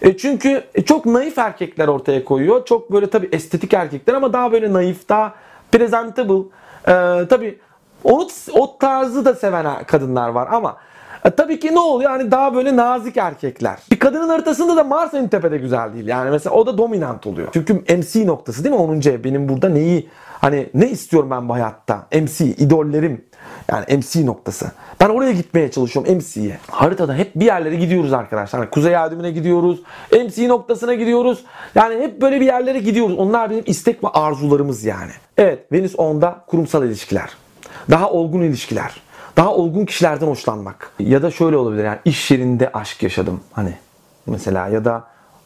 E 0.01 0.17
çünkü 0.17 0.63
çok 0.85 1.05
naif 1.05 1.37
erkekler 1.37 1.87
ortaya 1.87 2.23
koyuyor. 2.23 2.65
Çok 2.65 2.91
böyle 2.91 3.09
tabii 3.09 3.29
estetik 3.31 3.73
erkekler 3.73 4.13
ama 4.13 4.33
daha 4.33 4.51
böyle 4.51 4.73
naif, 4.73 5.09
daha 5.09 5.33
presentable. 5.71 6.43
E, 6.87 7.27
tabii 7.27 7.59
onu, 8.03 8.27
o 8.53 8.77
tarzı 8.77 9.25
da 9.25 9.35
seven 9.35 9.83
kadınlar 9.83 10.29
var 10.29 10.47
ama 10.51 10.77
e, 11.25 11.29
tabii 11.29 11.59
ki 11.59 11.75
ne 11.75 11.79
oluyor? 11.79 12.11
Hani 12.11 12.31
daha 12.31 12.55
böyle 12.55 12.75
nazik 12.75 13.17
erkekler. 13.17 13.79
Bir 13.91 13.99
kadının 13.99 14.29
haritasında 14.29 14.75
da 14.75 14.83
Mars 14.83 15.13
en 15.13 15.27
tepede 15.27 15.57
güzel 15.57 15.93
değil. 15.93 16.07
Yani 16.07 16.29
mesela 16.29 16.55
o 16.55 16.65
da 16.65 16.77
dominant 16.77 17.27
oluyor. 17.27 17.47
Çünkü 17.53 17.73
MC 17.73 18.27
noktası 18.27 18.63
değil 18.63 18.75
mi? 18.75 18.81
10. 18.81 18.95
ev. 18.95 19.23
Benim 19.23 19.49
burada 19.49 19.69
neyi 19.69 20.09
hani 20.41 20.69
ne 20.73 20.89
istiyorum 20.89 21.31
ben 21.31 21.49
bu 21.49 21.53
hayatta? 21.53 22.07
MC, 22.13 22.45
idollerim. 22.45 23.25
Yani 23.71 23.97
MC 23.97 24.25
noktası. 24.25 24.71
Ben 24.99 25.09
oraya 25.09 25.31
gitmeye 25.31 25.71
çalışıyorum 25.71 26.15
MC'ye. 26.15 26.57
Haritada 26.71 27.13
hep 27.15 27.35
bir 27.35 27.45
yerlere 27.45 27.75
gidiyoruz 27.75 28.13
arkadaşlar. 28.13 28.61
Hani 28.61 28.69
Kuzey 28.69 28.97
Adımı'na 28.97 29.29
gidiyoruz. 29.29 29.81
MC 30.11 30.47
noktasına 30.47 30.93
gidiyoruz. 30.93 31.45
Yani 31.75 32.03
hep 32.03 32.21
böyle 32.21 32.41
bir 32.41 32.45
yerlere 32.45 32.79
gidiyoruz. 32.79 33.17
Onlar 33.17 33.49
bizim 33.49 33.63
istek 33.67 34.03
ve 34.03 34.07
arzularımız 34.07 34.83
yani. 34.83 35.11
Evet 35.37 35.71
Venüs 35.71 35.95
10'da 35.95 36.43
kurumsal 36.47 36.85
ilişkiler. 36.85 37.29
Daha 37.89 38.11
olgun 38.11 38.41
ilişkiler. 38.41 39.01
Daha 39.37 39.53
olgun 39.53 39.85
kişilerden 39.85 40.27
hoşlanmak. 40.27 40.91
Ya 40.99 41.21
da 41.21 41.31
şöyle 41.31 41.57
olabilir 41.57 41.83
yani 41.83 41.99
iş 42.05 42.31
yerinde 42.31 42.71
aşk 42.73 43.03
yaşadım. 43.03 43.41
Hani 43.51 43.73
mesela 44.25 44.67
ya 44.67 44.85
da 44.85 45.03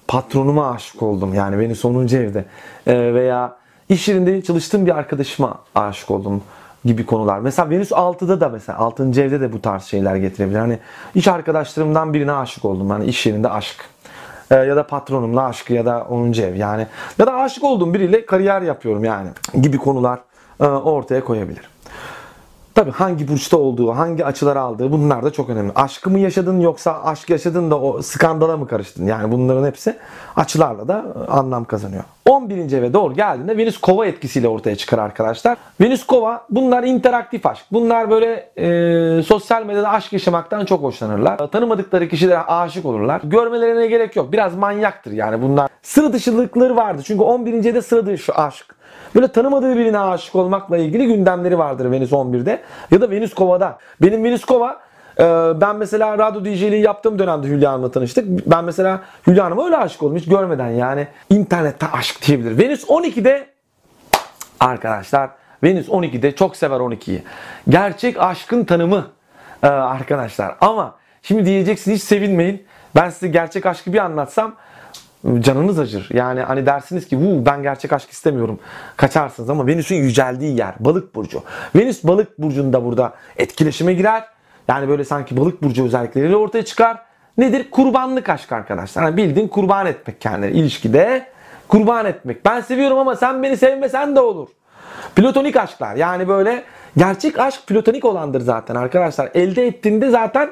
patronuma 0.08 0.72
aşık 0.72 1.04
oldum. 1.04 1.34
Yani 1.34 1.60
beni 1.60 1.76
sonuncu 1.76 2.18
evde. 2.18 2.46
Ee, 2.88 3.14
veya 3.14 3.56
iş 3.90 4.08
yerinde 4.08 4.42
çalıştığım 4.42 4.86
bir 4.86 4.98
arkadaşıma 4.98 5.60
aşık 5.76 6.12
oldum 6.12 6.44
gibi 6.86 7.06
konular. 7.06 7.40
Mesela 7.40 7.70
Venüs 7.70 7.92
6'da 7.92 8.42
da 8.42 8.50
mesela 8.50 8.80
6. 8.80 9.04
evde 9.04 9.42
de 9.42 9.54
bu 9.54 9.62
tarz 9.62 9.84
şeyler 9.84 10.16
getirebilir. 10.16 10.60
Hani 10.60 10.80
iş 11.16 11.28
arkadaşlarımdan 11.28 12.14
birine 12.14 12.32
aşık 12.32 12.66
oldum. 12.66 12.90
Yani 12.90 13.06
iş 13.06 13.26
yerinde 13.26 13.50
aşk. 13.50 13.86
Ee, 14.52 14.56
ya 14.56 14.76
da 14.76 14.88
patronumla 14.88 15.44
aşk 15.46 15.70
ya 15.70 15.86
da 15.86 16.04
10. 16.10 16.34
ev 16.34 16.56
yani. 16.56 16.88
Ya 17.20 17.28
da 17.28 17.34
aşık 17.34 17.64
olduğum 17.64 17.94
biriyle 17.94 18.26
kariyer 18.26 18.62
yapıyorum 18.62 19.04
yani 19.04 19.30
gibi 19.62 19.78
konular 19.78 20.20
e, 20.60 20.66
ortaya 20.66 21.24
koyabilir. 21.24 21.70
Tabii 22.76 22.92
hangi 22.92 23.28
burçta 23.28 23.58
olduğu, 23.58 23.92
hangi 23.92 24.26
açıları 24.26 24.62
aldığı 24.62 24.92
bunlar 24.92 25.24
da 25.24 25.34
çok 25.34 25.50
önemli. 25.50 25.72
Aşkı 25.76 26.10
mı 26.10 26.20
yaşadın 26.20 26.60
yoksa 26.60 27.04
aşk 27.04 27.30
yaşadın 27.30 27.72
da 27.72 27.80
o 27.80 28.02
skandala 28.02 28.58
mı 28.58 28.68
karıştın? 28.68 29.06
Yani 29.06 29.32
bunların 29.32 29.68
hepsi 29.68 29.98
açılarla 30.36 30.88
da 30.88 31.06
anlam 31.30 31.66
kazanıyor. 31.66 32.04
11. 32.30 32.72
eve 32.72 32.94
doğru 32.94 33.14
geldiğinde 33.14 33.58
Venüs 33.58 33.78
kova 33.78 34.06
etkisiyle 34.06 34.48
ortaya 34.48 34.76
çıkar 34.76 35.00
arkadaşlar. 35.00 35.58
Venüs 35.82 36.06
kova 36.06 36.46
bunlar 36.50 36.84
interaktif 36.84 37.46
aşk. 37.46 37.66
Bunlar 37.72 38.10
böyle 38.10 38.52
e, 38.58 39.24
sosyal 39.24 39.66
medyada 39.66 39.90
aşk 39.90 40.14
yaşamaktan 40.14 40.66
çok 40.66 40.84
hoşlanırlar. 40.84 41.38
Tanımadıkları 41.48 42.10
kişilere 42.10 42.40
aşık 42.40 42.86
olurlar. 42.86 43.22
Görmelerine 43.24 43.88
gerek 43.88 44.16
yok. 44.16 44.32
Biraz 44.32 44.56
manyaktır 44.56 45.12
yani 45.12 45.42
bunlar. 45.42 45.70
Sıra 45.82 46.14
dışılıkları 46.14 46.76
vardı. 46.76 47.02
Çünkü 47.06 47.24
11. 47.24 47.54
evde 47.54 47.82
sıra 47.82 48.06
dışı 48.06 48.34
aşk. 48.34 48.76
Böyle 49.16 49.28
tanımadığı 49.28 49.78
birine 49.78 50.00
aşık 50.00 50.36
olmakla 50.36 50.78
ilgili 50.78 51.08
gündemleri 51.08 51.58
vardır 51.58 51.92
Venüs 51.92 52.12
11'de. 52.12 52.62
Ya 52.92 53.02
da 53.02 53.10
Venüs 53.10 53.34
Kova'da. 53.34 53.78
Benim 54.02 54.24
Venüs 54.24 54.46
Kova 54.46 54.80
e, 55.20 55.24
ben 55.62 55.76
mesela 55.76 56.18
radyo 56.18 56.46
DJ'liği 56.46 56.82
yaptığım 56.82 57.20
dönemde 57.20 57.48
Hülya 57.48 57.72
Hanım'la 57.72 57.92
tanıştık. 57.92 58.26
Ben 58.28 58.64
mesela 58.64 59.02
Hülya 59.28 59.46
Hanım'a 59.46 59.66
öyle 59.66 59.78
aşık 59.78 60.04
oldum 60.04 60.18
hiç 60.18 60.26
görmeden 60.26 60.70
yani. 60.70 61.08
internette 61.30 61.86
aşk 61.94 62.28
diyebilir. 62.28 62.58
Venüs 62.58 62.84
12'de 62.84 63.48
arkadaşlar 64.60 65.30
Venüs 65.64 65.88
12'de 65.88 66.36
çok 66.36 66.58
sever 66.58 66.78
12'yi. 66.78 67.24
Gerçek 67.70 68.20
aşkın 68.20 68.64
tanımı 68.66 69.08
e, 69.64 69.68
arkadaşlar. 69.68 70.56
Ama 70.62 70.96
şimdi 71.22 71.46
diyeceksiniz 71.46 71.98
hiç 71.98 72.04
sevinmeyin. 72.04 72.66
Ben 72.96 73.10
size 73.10 73.28
gerçek 73.28 73.66
aşkı 73.66 73.94
bir 73.94 73.98
anlatsam 73.98 74.56
canınız 75.40 75.80
acır. 75.80 76.10
Yani 76.14 76.42
hani 76.42 76.66
dersiniz 76.66 77.08
ki 77.08 77.46
ben 77.46 77.64
gerçek 77.64 77.94
aşk 77.94 78.10
istemiyorum. 78.10 78.60
Kaçarsınız 78.98 79.50
ama 79.50 79.68
Venüs'ün 79.68 79.96
yüceldiği 79.96 80.58
yer 80.58 80.74
balık 80.80 81.16
burcu. 81.16 81.44
Venüs 81.76 82.04
balık 82.04 82.40
burcunda 82.40 82.86
burada 82.86 83.14
etkileşime 83.38 83.94
girer. 83.94 84.24
Yani 84.68 84.90
böyle 84.90 85.04
sanki 85.04 85.38
balık 85.38 85.64
burcu 85.64 85.86
özellikleriyle 85.86 86.36
ortaya 86.36 86.66
çıkar. 86.66 86.98
Nedir? 87.38 87.72
Kurbanlık 87.72 88.30
aşk 88.30 88.52
arkadaşlar. 88.52 89.04
Yani 89.04 89.18
bildiğin 89.18 89.48
kurban 89.48 89.86
etmek 89.86 90.22
kendini 90.22 90.52
ilişkide 90.52 91.28
kurban 91.68 92.06
etmek. 92.06 92.46
Ben 92.46 92.62
seviyorum 92.62 92.98
ama 92.98 93.16
sen 93.16 93.44
beni 93.44 93.58
sevmesen 93.58 94.16
de 94.16 94.20
olur. 94.20 94.48
Platonik 95.16 95.56
aşklar 95.56 95.96
yani 95.96 96.28
böyle 96.28 96.64
gerçek 96.98 97.40
aşk 97.40 97.68
platonik 97.68 98.06
olandır 98.06 98.42
zaten 98.42 98.76
arkadaşlar. 98.76 99.30
Elde 99.34 99.68
ettiğinde 99.68 100.10
zaten 100.10 100.50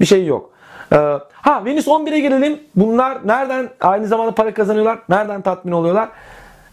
bir 0.00 0.06
şey 0.06 0.26
yok. 0.26 0.51
Ee, 0.92 1.18
ha 1.32 1.64
Venüs 1.64 1.86
11'e 1.86 2.20
gelelim. 2.20 2.60
Bunlar 2.76 3.18
nereden 3.24 3.68
aynı 3.80 4.06
zamanda 4.06 4.34
para 4.34 4.54
kazanıyorlar? 4.54 4.98
Nereden 5.08 5.42
tatmin 5.42 5.72
oluyorlar? 5.72 6.08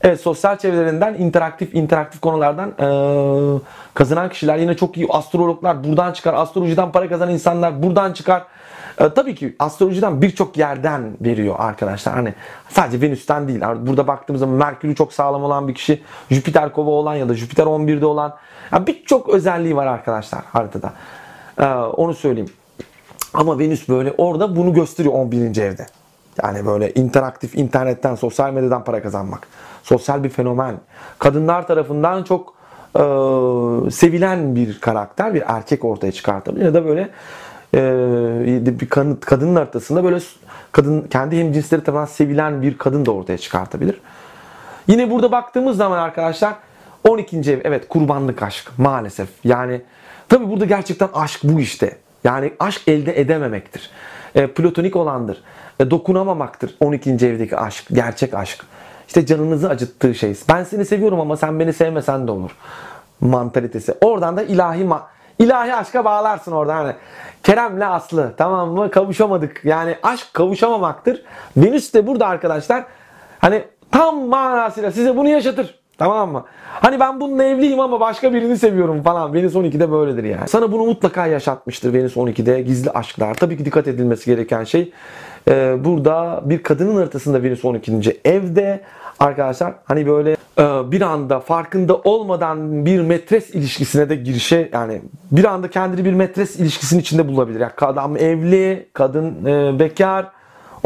Evet 0.01 0.21
sosyal 0.21 0.57
çevrelerinden 0.57 1.13
interaktif 1.13 1.75
interaktif 1.75 2.21
konulardan 2.21 2.69
ee, 2.69 3.59
kazanan 3.93 4.29
kişiler 4.29 4.57
yine 4.57 4.75
çok 4.75 4.97
iyi 4.97 5.07
astrologlar 5.09 5.83
buradan 5.83 6.13
çıkar. 6.13 6.33
Astrolojiden 6.33 6.91
para 6.91 7.09
kazanan 7.09 7.33
insanlar 7.33 7.83
buradan 7.83 8.13
çıkar. 8.13 8.43
E, 8.99 9.09
tabii 9.09 9.35
ki 9.35 9.55
astrolojiden 9.59 10.21
birçok 10.21 10.57
yerden 10.57 11.17
veriyor 11.21 11.55
arkadaşlar. 11.57 12.15
Hani 12.15 12.33
sadece 12.69 13.01
Venüs'ten 13.01 13.47
değil. 13.47 13.61
Burada 13.61 14.07
baktığımız 14.07 14.39
zaman 14.39 14.55
Merkür'ü 14.55 14.95
çok 14.95 15.13
sağlam 15.13 15.43
olan 15.43 15.67
bir 15.67 15.73
kişi, 15.73 16.03
Jüpiter 16.31 16.71
kova 16.73 16.89
olan 16.89 17.15
ya 17.15 17.29
da 17.29 17.33
Jüpiter 17.33 17.65
11'de 17.65 18.05
olan 18.05 18.35
yani 18.71 18.87
birçok 18.87 19.29
özelliği 19.29 19.75
var 19.75 19.87
arkadaşlar 19.87 20.41
haritada. 20.45 20.93
E, 21.59 21.65
onu 21.73 22.13
söyleyeyim. 22.13 22.49
Ama 23.33 23.59
Venüs 23.59 23.89
böyle 23.89 24.13
orada 24.17 24.55
bunu 24.55 24.73
gösteriyor 24.73 25.13
11. 25.13 25.57
evde. 25.61 25.85
Yani 26.43 26.65
böyle 26.65 26.93
interaktif 26.93 27.55
internetten, 27.55 28.15
sosyal 28.15 28.53
medyadan 28.53 28.83
para 28.83 29.01
kazanmak. 29.01 29.47
Sosyal 29.83 30.23
bir 30.23 30.29
fenomen. 30.29 30.75
Kadınlar 31.19 31.67
tarafından 31.67 32.23
çok 32.23 32.53
e, 32.95 33.01
sevilen 33.91 34.55
bir 34.55 34.79
karakter, 34.79 35.33
bir 35.33 35.43
erkek 35.45 35.85
ortaya 35.85 36.11
çıkartabilir. 36.11 36.65
Ya 36.65 36.73
da 36.73 36.85
böyle 36.85 37.09
e, 37.73 38.79
bir 38.79 38.89
kadın, 38.89 39.15
kadının 39.15 39.55
ortasında 39.55 40.03
böyle 40.03 40.19
kadın 40.71 41.01
kendi 41.01 41.39
hemcinsleri 41.39 41.83
tarafından 41.83 42.05
sevilen 42.05 42.61
bir 42.61 42.77
kadın 42.77 43.05
da 43.05 43.11
ortaya 43.11 43.37
çıkartabilir. 43.37 44.01
Yine 44.87 45.11
burada 45.11 45.31
baktığımız 45.31 45.77
zaman 45.77 45.97
arkadaşlar 45.97 46.53
12. 47.07 47.37
ev 47.37 47.61
evet 47.63 47.87
kurbanlık 47.87 48.43
aşk 48.43 48.71
maalesef. 48.77 49.29
Yani 49.43 49.81
tabi 50.29 50.49
burada 50.49 50.65
gerçekten 50.65 51.09
aşk 51.13 51.39
bu 51.43 51.59
işte. 51.59 51.97
Yani 52.23 52.53
aşk 52.59 52.87
elde 52.87 53.19
edememektir. 53.19 53.89
E, 54.35 54.47
platonik 54.47 54.95
olandır. 54.95 55.43
E, 55.79 55.91
dokunamamaktır 55.91 56.75
12. 56.79 57.09
evdeki 57.11 57.57
aşk, 57.57 57.85
gerçek 57.91 58.33
aşk. 58.33 58.65
İşte 59.07 59.25
canınızı 59.25 59.69
acıttığı 59.69 60.15
şey. 60.15 60.35
Ben 60.49 60.63
seni 60.63 60.85
seviyorum 60.85 61.19
ama 61.19 61.37
sen 61.37 61.59
beni 61.59 61.73
sevmesen 61.73 62.27
de 62.27 62.31
olur. 62.31 62.51
Mantalitesi. 63.21 63.93
Oradan 64.01 64.37
da 64.37 64.43
ilahi 64.43 64.83
ma 64.83 65.07
ilahi 65.39 65.75
aşka 65.75 66.05
bağlarsın 66.05 66.51
oradan. 66.51 66.75
Hani 66.75 66.95
Kerem'le 67.43 67.81
Aslı 67.81 68.33
tamam 68.37 68.69
mı? 68.69 68.91
Kavuşamadık. 68.91 69.61
Yani 69.65 69.97
aşk 70.03 70.33
kavuşamamaktır. 70.33 71.23
Venüs 71.57 71.93
de 71.93 72.07
burada 72.07 72.27
arkadaşlar 72.27 72.85
hani 73.39 73.63
tam 73.91 74.27
manasıyla 74.27 74.91
size 74.91 75.17
bunu 75.17 75.29
yaşatır. 75.29 75.79
Tamam 75.99 76.31
mı? 76.31 76.45
Hani 76.65 76.99
ben 76.99 77.19
bununla 77.19 77.43
evliyim 77.43 77.79
ama 77.79 77.99
başka 77.99 78.33
birini 78.33 78.57
seviyorum 78.57 79.03
falan. 79.03 79.33
Venüs 79.33 79.55
12'de 79.55 79.91
böyledir 79.91 80.23
yani. 80.23 80.47
Sana 80.47 80.71
bunu 80.71 80.85
mutlaka 80.85 81.27
yaşatmıştır 81.27 81.93
Venüs 81.93 82.15
12'de 82.15 82.61
gizli 82.61 82.91
aşklar. 82.91 83.33
Tabii 83.33 83.57
ki 83.57 83.65
dikkat 83.65 83.87
edilmesi 83.87 84.25
gereken 84.25 84.63
şey 84.63 84.91
e, 85.47 85.75
burada 85.85 86.41
bir 86.45 86.63
kadının 86.63 86.95
haritasında 86.95 87.43
Venüs 87.43 87.65
12. 87.65 88.19
evde 88.25 88.81
arkadaşlar 89.19 89.73
hani 89.85 90.07
böyle 90.07 90.31
e, 90.59 90.91
bir 90.91 91.01
anda 91.01 91.39
farkında 91.39 91.95
olmadan 91.95 92.85
bir 92.85 93.01
metres 93.01 93.49
ilişkisine 93.49 94.09
de 94.09 94.15
girişe 94.15 94.69
yani 94.73 95.01
bir 95.31 95.43
anda 95.43 95.69
kendini 95.69 96.05
bir 96.05 96.13
metres 96.13 96.55
ilişkisinin 96.55 97.01
içinde 97.01 97.27
bulabilir. 97.27 97.59
Yani 97.59 97.71
adam 97.81 98.17
evli, 98.17 98.89
kadın 98.93 99.45
e, 99.45 99.79
bekar 99.79 100.27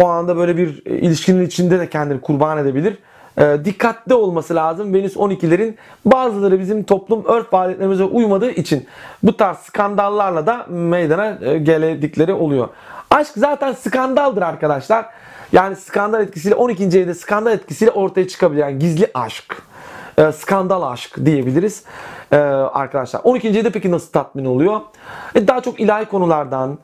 o 0.01 0.07
anda 0.07 0.37
böyle 0.37 0.57
bir 0.57 0.85
ilişkinin 0.85 1.45
içinde 1.45 1.79
de 1.79 1.89
kendini 1.89 2.21
kurban 2.21 2.57
edebilir 2.57 2.97
e, 3.37 3.57
dikkatli 3.65 4.13
olması 4.13 4.55
lazım. 4.55 4.93
Venüs 4.93 5.15
12'lerin 5.15 5.75
bazıları 6.05 6.59
bizim 6.59 6.83
toplum 6.83 7.25
örf 7.25 7.49
faaliyetlerimize 7.49 8.03
uymadığı 8.03 8.51
için 8.51 8.87
bu 9.23 9.37
tarz 9.37 9.57
skandallarla 9.57 10.47
da 10.47 10.65
meydana 10.69 11.37
e, 11.41 11.57
geledikleri 11.57 12.33
oluyor. 12.33 12.67
Aşk 13.09 13.31
zaten 13.35 13.73
skandaldır 13.73 14.41
arkadaşlar. 14.41 15.05
Yani 15.51 15.75
skandal 15.75 16.21
etkisiyle 16.21 16.55
12. 16.55 16.83
evde 16.83 17.13
skandal 17.13 17.51
etkisiyle 17.51 17.91
ortaya 17.91 18.27
çıkabilir. 18.27 18.61
Yani 18.61 18.79
gizli 18.79 19.11
aşk. 19.13 19.63
E, 20.17 20.31
skandal 20.31 20.91
aşk 20.91 21.25
diyebiliriz 21.25 21.83
e, 22.31 22.35
arkadaşlar. 22.37 23.21
12. 23.23 23.47
evde 23.47 23.69
peki 23.69 23.91
nasıl 23.91 24.11
tatmin 24.11 24.45
oluyor? 24.45 24.81
E, 25.35 25.47
daha 25.47 25.61
çok 25.61 25.79
ilahi 25.79 26.05
konulardan, 26.05 26.77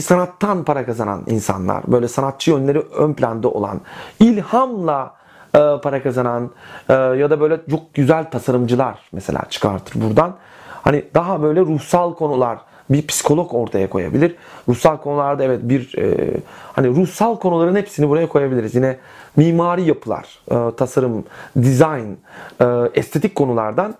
sanattan 0.00 0.64
para 0.64 0.86
kazanan 0.86 1.22
insanlar, 1.26 1.82
böyle 1.86 2.08
sanatçı 2.08 2.50
yönleri 2.50 2.78
ön 2.80 3.14
planda 3.14 3.48
olan, 3.48 3.80
ilhamla 4.20 5.14
e, 5.54 5.58
para 5.82 6.02
kazanan 6.02 6.50
e, 6.88 6.94
ya 6.94 7.30
da 7.30 7.40
böyle 7.40 7.60
çok 7.70 7.94
güzel 7.94 8.30
tasarımcılar 8.30 8.98
mesela 9.12 9.42
çıkartır 9.50 10.00
buradan. 10.00 10.36
Hani 10.82 11.04
daha 11.14 11.42
böyle 11.42 11.60
ruhsal 11.60 12.14
konular 12.14 12.58
bir 12.90 13.06
psikolog 13.06 13.54
ortaya 13.54 13.90
koyabilir. 13.90 14.36
Ruhsal 14.68 14.96
konularda 14.96 15.44
evet 15.44 15.60
bir 15.62 15.98
e, 15.98 16.30
hani 16.72 16.88
ruhsal 16.88 17.36
konuların 17.36 17.76
hepsini 17.76 18.08
buraya 18.08 18.28
koyabiliriz. 18.28 18.74
Yine 18.74 18.96
mimari 19.36 19.82
yapılar, 19.82 20.38
e, 20.50 20.76
tasarım, 20.76 21.24
dizayn, 21.62 22.16
e, 22.60 22.66
estetik 22.94 23.34
konulardan 23.34 23.94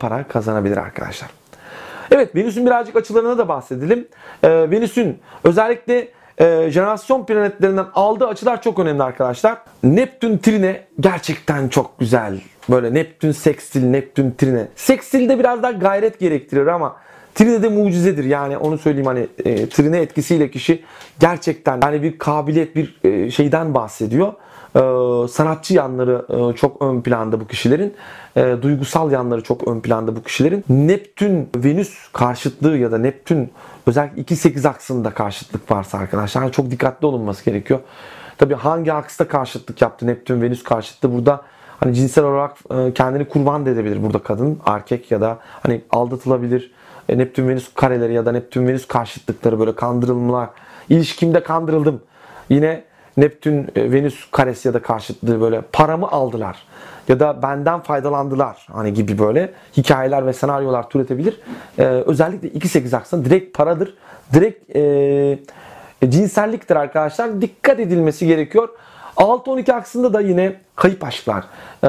para 0.00 0.24
kazanabilir 0.28 0.76
arkadaşlar. 0.76 1.30
Evet 2.10 2.36
Venüs'ün 2.36 2.66
birazcık 2.66 2.96
açılarına 2.96 3.38
da 3.38 3.48
bahsedelim. 3.48 4.08
E, 4.42 4.70
Venüs'ün 4.70 5.18
özellikle 5.44 6.08
e, 6.38 6.70
jenerasyon 6.70 7.26
planetlerinden 7.26 7.86
aldığı 7.94 8.26
açılar 8.26 8.62
çok 8.62 8.78
önemli 8.78 9.02
arkadaşlar. 9.02 9.58
Neptün 9.82 10.38
Trine 10.38 10.84
gerçekten 11.00 11.68
çok 11.68 11.98
güzel. 11.98 12.40
Böyle 12.70 12.94
Neptün 12.94 13.32
Sextil, 13.32 13.84
Neptün 13.84 14.34
Trine. 14.38 14.68
Sextil 14.76 15.28
de 15.28 15.38
biraz 15.38 15.62
daha 15.62 15.72
gayret 15.72 16.18
gerektirir 16.20 16.66
ama 16.66 16.96
Trine 17.34 17.62
de 17.62 17.68
mucizedir 17.68 18.24
yani 18.24 18.58
onu 18.58 18.78
söyleyeyim 18.78 19.06
hani 19.06 19.26
e, 19.44 19.68
trine 19.68 19.98
etkisiyle 19.98 20.50
kişi 20.50 20.84
gerçekten 21.20 21.80
yani 21.82 22.02
bir 22.02 22.18
kabiliyet 22.18 22.76
bir 22.76 23.00
e, 23.04 23.30
şeyden 23.30 23.74
bahsediyor. 23.74 24.32
E, 24.76 24.80
sanatçı 25.28 25.74
yanları 25.74 26.26
e, 26.28 26.56
çok 26.56 26.82
ön 26.82 27.00
planda 27.00 27.40
bu 27.40 27.46
kişilerin. 27.46 27.94
E, 28.36 28.56
duygusal 28.62 29.12
yanları 29.12 29.42
çok 29.42 29.68
ön 29.68 29.80
planda 29.80 30.16
bu 30.16 30.22
kişilerin. 30.22 30.64
Neptün 30.68 31.48
Venüs 31.56 32.08
karşıtlığı 32.12 32.76
ya 32.76 32.92
da 32.92 32.98
Neptün 32.98 33.50
özellikle 33.86 34.22
2-8 34.22 34.68
aksında 34.68 35.10
karşıtlık 35.10 35.70
varsa 35.70 35.98
arkadaşlar 35.98 36.52
çok 36.52 36.70
dikkatli 36.70 37.06
olunması 37.06 37.44
gerekiyor. 37.44 37.80
Tabi 38.38 38.54
hangi 38.54 38.92
aksta 38.92 39.28
karşıtlık 39.28 39.82
yaptı 39.82 40.06
Neptün 40.06 40.42
Venüs 40.42 40.62
karşıtlığı 40.62 41.12
burada 41.12 41.42
hani 41.80 41.94
cinsel 41.94 42.24
olarak 42.24 42.56
e, 42.70 42.94
kendini 42.94 43.28
kurban 43.28 43.66
da 43.66 43.70
edebilir 43.70 44.02
burada 44.02 44.18
kadın, 44.18 44.58
erkek 44.66 45.10
ya 45.10 45.20
da 45.20 45.38
hani 45.62 45.80
aldatılabilir. 45.90 46.72
E, 47.08 47.18
Neptün 47.18 47.48
Venüs 47.48 47.74
kareleri 47.74 48.14
ya 48.14 48.26
da 48.26 48.32
Neptün 48.32 48.66
Venüs 48.66 48.86
karşıtlıkları 48.86 49.58
böyle 49.58 49.74
kandırılmalar. 49.74 50.48
İlişkimde 50.88 51.42
kandırıldım. 51.42 52.00
Yine 52.50 52.84
Neptün 53.16 53.68
e, 53.76 53.92
Venüs 53.92 54.30
karesi 54.30 54.68
ya 54.68 54.74
da 54.74 54.82
karşıtlığı 54.82 55.40
böyle 55.40 55.60
paramı 55.60 56.08
aldılar 56.08 56.56
ya 57.08 57.20
da 57.20 57.42
benden 57.42 57.80
faydalandılar 57.80 58.66
hani 58.72 58.94
gibi 58.94 59.18
böyle 59.18 59.52
hikayeler 59.76 60.26
ve 60.26 60.32
senaryolar 60.32 60.90
türetebilir. 60.90 61.40
Ee, 61.78 61.82
özellikle 61.82 62.48
2-8 62.48 62.96
aksında 62.96 63.24
direkt 63.24 63.56
paradır. 63.56 63.94
Direkt 64.32 64.76
e, 64.76 65.38
cinselliktir 66.10 66.76
arkadaşlar. 66.76 67.40
Dikkat 67.42 67.80
edilmesi 67.80 68.26
gerekiyor. 68.26 68.68
6-12 69.16 69.72
aksında 69.72 70.12
da 70.12 70.20
yine 70.20 70.56
kayıp 70.76 71.04
aşklar. 71.04 71.44
Ee, 71.84 71.88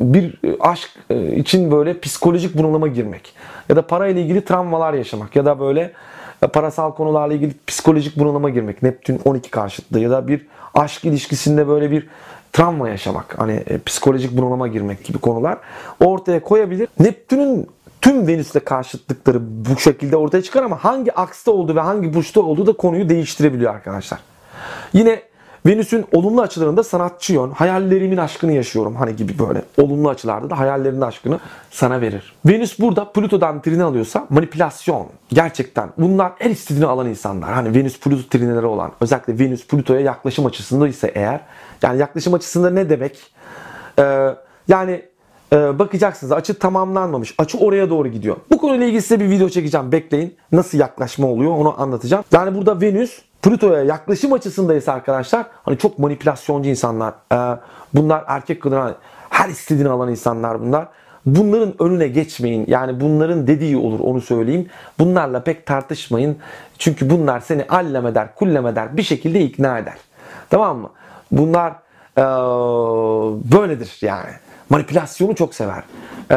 bir 0.00 0.38
aşk 0.60 0.90
e, 1.10 1.36
için 1.36 1.70
böyle 1.70 2.00
psikolojik 2.00 2.58
bunalıma 2.58 2.88
girmek 2.88 3.34
ya 3.68 3.76
da 3.76 3.82
para 3.86 4.08
ile 4.08 4.22
ilgili 4.22 4.44
travmalar 4.44 4.94
yaşamak 4.94 5.36
ya 5.36 5.44
da 5.44 5.60
böyle 5.60 5.80
e, 5.80 5.92
parasal 6.40 6.94
konularla 6.94 7.34
ilgili 7.34 7.54
psikolojik 7.66 8.18
bunalıma 8.18 8.50
girmek. 8.50 8.82
Neptün 8.82 9.20
12 9.24 9.50
karşıtlığı 9.50 10.00
ya 10.00 10.10
da 10.10 10.28
bir 10.28 10.46
aşk 10.74 11.04
ilişkisinde 11.04 11.68
böyle 11.68 11.90
bir 11.90 12.08
travma 12.52 12.88
yaşamak, 12.88 13.38
hani 13.38 13.52
e, 13.52 13.78
psikolojik 13.78 14.36
bunalıma 14.36 14.68
girmek 14.68 15.04
gibi 15.04 15.18
konular 15.18 15.58
ortaya 16.00 16.42
koyabilir. 16.42 16.88
Neptün'ün 17.00 17.66
tüm 18.00 18.26
Venüs'le 18.26 18.64
karşıtlıkları 18.64 19.38
bu 19.42 19.78
şekilde 19.78 20.16
ortaya 20.16 20.42
çıkar 20.42 20.62
ama 20.62 20.84
hangi 20.84 21.14
aksta 21.14 21.50
olduğu 21.50 21.76
ve 21.76 21.80
hangi 21.80 22.14
burçta 22.14 22.40
olduğu 22.40 22.66
da 22.66 22.72
konuyu 22.72 23.08
değiştirebiliyor 23.08 23.74
arkadaşlar. 23.74 24.18
Yine 24.92 25.22
Venüs'ün 25.66 26.04
olumlu 26.12 26.42
açılarında 26.42 26.82
sanatçı 26.82 27.32
yön, 27.32 27.50
hayallerimin 27.50 28.16
aşkını 28.16 28.52
yaşıyorum 28.52 28.96
hani 28.96 29.16
gibi 29.16 29.38
böyle 29.38 29.62
olumlu 29.78 30.08
açılarda 30.08 30.50
da 30.50 30.58
hayallerinin 30.58 31.00
aşkını 31.00 31.38
sana 31.70 32.00
verir. 32.00 32.34
Venüs 32.46 32.78
burada 32.78 33.12
Plüto'dan 33.12 33.62
trini 33.62 33.82
alıyorsa 33.82 34.26
manipülasyon 34.30 35.06
gerçekten 35.28 35.90
bunlar 35.98 36.32
her 36.38 36.50
istediğini 36.50 36.86
alan 36.86 37.08
insanlar. 37.08 37.52
Hani 37.52 37.74
Venüs 37.74 38.00
Plüto 38.00 38.28
trineleri 38.28 38.66
olan 38.66 38.92
özellikle 39.00 39.38
Venüs 39.38 39.66
Plüto'ya 39.66 40.00
yaklaşım 40.00 40.46
açısında 40.46 40.88
ise 40.88 41.12
eğer 41.14 41.40
yani 41.82 42.00
yaklaşım 42.00 42.34
açısında 42.34 42.70
ne 42.70 42.90
demek? 42.90 43.18
Ee, 43.98 44.34
yani 44.68 45.02
e, 45.52 45.78
bakacaksınız 45.78 46.32
açı 46.32 46.58
tamamlanmamış. 46.58 47.34
Açı 47.38 47.58
oraya 47.58 47.90
doğru 47.90 48.08
gidiyor. 48.08 48.36
Bu 48.50 48.58
konuyla 48.58 48.86
ilgili 48.86 49.02
size 49.02 49.20
bir 49.20 49.30
video 49.30 49.48
çekeceğim. 49.48 49.92
Bekleyin. 49.92 50.36
Nasıl 50.52 50.78
yaklaşma 50.78 51.26
oluyor 51.26 51.50
onu 51.50 51.80
anlatacağım. 51.80 52.24
Yani 52.32 52.54
burada 52.54 52.80
Venüs 52.80 53.22
Plüto'ya 53.46 53.82
yaklaşım 53.82 54.32
açısındaysa 54.32 54.92
arkadaşlar 54.92 55.46
hani 55.64 55.78
çok 55.78 55.98
manipülasyoncu 55.98 56.70
insanlar. 56.70 57.14
Ee, 57.32 57.58
bunlar 57.94 58.24
erkek 58.26 58.62
kadına 58.62 58.94
her 59.30 59.48
istediğini 59.48 59.88
alan 59.88 60.10
insanlar 60.10 60.60
bunlar. 60.60 60.88
Bunların 61.26 61.82
önüne 61.82 62.08
geçmeyin. 62.08 62.64
Yani 62.68 63.00
bunların 63.00 63.46
dediği 63.46 63.76
olur 63.76 64.00
onu 64.00 64.20
söyleyeyim. 64.20 64.68
Bunlarla 64.98 65.44
pek 65.44 65.66
tartışmayın. 65.66 66.36
Çünkü 66.78 67.10
bunlar 67.10 67.40
seni 67.40 67.64
allem 67.68 68.06
eder, 68.06 68.34
kullem 68.34 68.66
eder, 68.66 68.96
bir 68.96 69.02
şekilde 69.02 69.40
ikna 69.40 69.78
eder. 69.78 69.96
Tamam 70.50 70.78
mı? 70.78 70.90
Bunlar 71.32 71.72
e, 72.18 72.22
böyledir 73.52 73.98
yani. 74.02 74.30
Manipülasyonu 74.70 75.34
çok 75.34 75.54
sever. 75.54 75.82
E, 76.30 76.36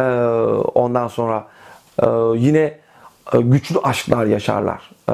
ondan 0.73 1.07
sonra 1.07 1.47
e, 2.03 2.07
yine 2.35 2.79
e, 3.33 3.41
güçlü 3.41 3.79
aşklar 3.79 4.25
yaşarlar 4.25 4.91
e, 5.07 5.13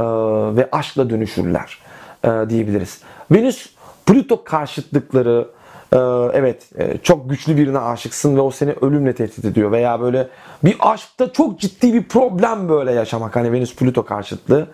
ve 0.55 0.69
aşkla 0.71 1.09
dönüşürler 1.09 1.84
e, 2.25 2.49
diyebiliriz. 2.49 3.01
Venüs 3.31 3.69
Plüto 4.05 4.43
karşıtlıkları 4.43 5.47
e, 5.93 5.97
evet 6.33 6.69
e, 6.77 6.97
çok 6.97 7.29
güçlü 7.29 7.57
birine 7.57 7.79
aşıksın 7.79 8.35
ve 8.35 8.41
o 8.41 8.51
seni 8.51 8.71
ölümle 8.71 9.15
tehdit 9.15 9.45
ediyor 9.45 9.71
veya 9.71 10.01
böyle 10.01 10.27
bir 10.63 10.75
aşkta 10.79 11.33
çok 11.33 11.59
ciddi 11.59 11.93
bir 11.93 12.03
problem 12.03 12.69
böyle 12.69 12.91
yaşamak 12.91 13.35
hani 13.35 13.51
Venüs 13.51 13.75
Plüto 13.75 14.05
karşıtlığı 14.05 14.67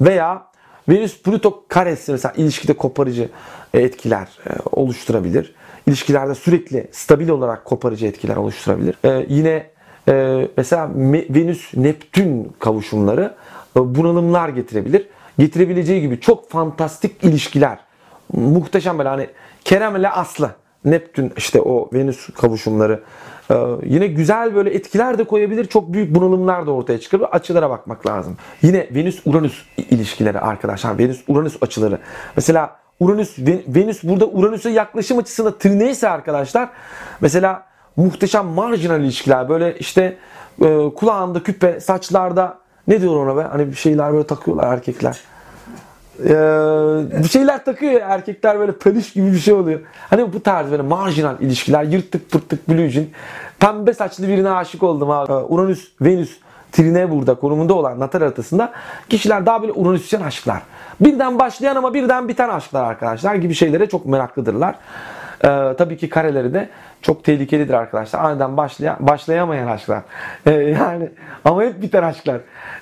veya 0.00 0.46
Venüs 0.88 1.22
Plüto 1.22 1.64
karesi 1.68 2.12
mesela 2.12 2.32
ilişkide 2.36 2.72
koparıcı 2.72 3.28
etkiler 3.74 4.28
e, 4.46 4.50
oluşturabilir. 4.72 5.54
İlişkilerde 5.86 6.34
sürekli 6.34 6.88
stabil 6.92 7.28
olarak 7.28 7.64
koparıcı 7.64 8.06
etkiler 8.06 8.36
oluşturabilir. 8.36 8.94
E, 9.04 9.26
yine 9.28 9.66
e, 10.08 10.48
mesela 10.56 10.90
Venüs 11.30 11.74
Neptün 11.74 12.52
kavuşumları 12.58 13.34
bunalımlar 13.76 14.48
getirebilir. 14.48 15.06
Getirebileceği 15.38 16.00
gibi 16.00 16.20
çok 16.20 16.50
fantastik 16.50 17.24
ilişkiler. 17.24 17.78
Muhteşem 18.32 18.98
böyle 18.98 19.08
hani 19.08 19.26
Kerem 19.64 19.96
ile 19.96 20.10
Aslı. 20.10 20.50
Neptün 20.84 21.32
işte 21.36 21.60
o 21.60 21.90
Venüs 21.92 22.28
kavuşumları 22.34 23.02
ee, 23.50 23.54
yine 23.84 24.06
güzel 24.06 24.54
böyle 24.54 24.70
etkiler 24.70 25.18
de 25.18 25.24
koyabilir. 25.24 25.64
Çok 25.64 25.92
büyük 25.92 26.14
bunalımlar 26.14 26.66
da 26.66 26.70
ortaya 26.70 27.00
çıkar. 27.00 27.20
Açılara 27.20 27.70
bakmak 27.70 28.06
lazım. 28.06 28.36
Yine 28.62 28.78
Venüs-Uranüs 28.78 29.62
ilişkileri 29.76 30.40
arkadaşlar. 30.40 30.98
Venüs-Uranüs 30.98 31.56
açıları. 31.60 31.98
Mesela 32.36 32.76
Uranüs, 33.00 33.38
Venüs 33.68 34.04
burada 34.04 34.26
Uranüs'e 34.26 34.70
yaklaşım 34.70 35.18
açısında 35.18 35.58
trineyse 35.58 36.08
arkadaşlar. 36.08 36.68
Mesela 37.20 37.66
muhteşem 37.96 38.46
marjinal 38.46 39.00
ilişkiler. 39.00 39.48
Böyle 39.48 39.78
işte 39.78 40.16
e, 40.62 40.90
kulağında 40.96 41.42
küpe, 41.42 41.80
saçlarda 41.80 42.58
ne 42.88 43.00
diyor 43.00 43.16
ona 43.16 43.36
be? 43.36 43.42
Hani 43.42 43.70
bir 43.70 43.76
şeyler 43.76 44.12
böyle 44.12 44.26
takıyorlar 44.26 44.72
erkekler. 44.72 45.20
Ee, 46.24 47.22
bir 47.22 47.28
şeyler 47.28 47.64
takıyor 47.64 47.92
ya 47.92 48.08
erkekler 48.08 48.58
böyle 48.58 48.72
peluş 48.72 49.12
gibi 49.12 49.32
bir 49.32 49.38
şey 49.38 49.54
oluyor. 49.54 49.80
Hani 50.10 50.32
bu 50.32 50.42
tarz 50.42 50.70
böyle 50.70 50.82
marjinal 50.82 51.40
ilişkiler 51.40 51.84
yırttık 51.84 52.30
pırttık 52.30 52.68
blue 52.68 52.88
jean. 52.88 53.06
Pembe 53.60 53.94
saçlı 53.94 54.28
birine 54.28 54.50
aşık 54.50 54.82
oldum 54.82 55.10
abi. 55.10 55.32
Ee, 55.32 55.36
Uranüs, 55.36 55.88
Venüs, 56.00 56.38
Trine 56.72 57.10
burada 57.10 57.34
konumunda 57.34 57.74
olan 57.74 58.00
natal 58.00 58.20
haritasında 58.20 58.72
kişiler 59.08 59.46
daha 59.46 59.62
böyle 59.62 59.72
Uranüsyen 59.72 60.20
aşklar. 60.20 60.62
Birden 61.00 61.38
başlayan 61.38 61.76
ama 61.76 61.94
birden 61.94 62.28
biten 62.28 62.48
aşklar 62.48 62.84
arkadaşlar 62.84 63.34
gibi 63.34 63.54
şeylere 63.54 63.88
çok 63.88 64.06
meraklıdırlar. 64.06 64.74
Ee, 65.44 65.74
tabii 65.78 65.96
ki 65.96 66.08
kareleri 66.08 66.54
de 66.54 66.68
çok 67.02 67.24
tehlikelidir 67.24 67.74
arkadaşlar. 67.74 68.20
Aniden 68.20 68.56
başlayan, 68.56 68.96
başlayamayan 69.00 69.66
aşklar. 69.66 70.02
Ee, 70.46 70.50
yani 70.50 71.08
ama 71.44 71.62
hep 71.62 71.82
biten 71.82 72.02
aşklar. 72.02 72.40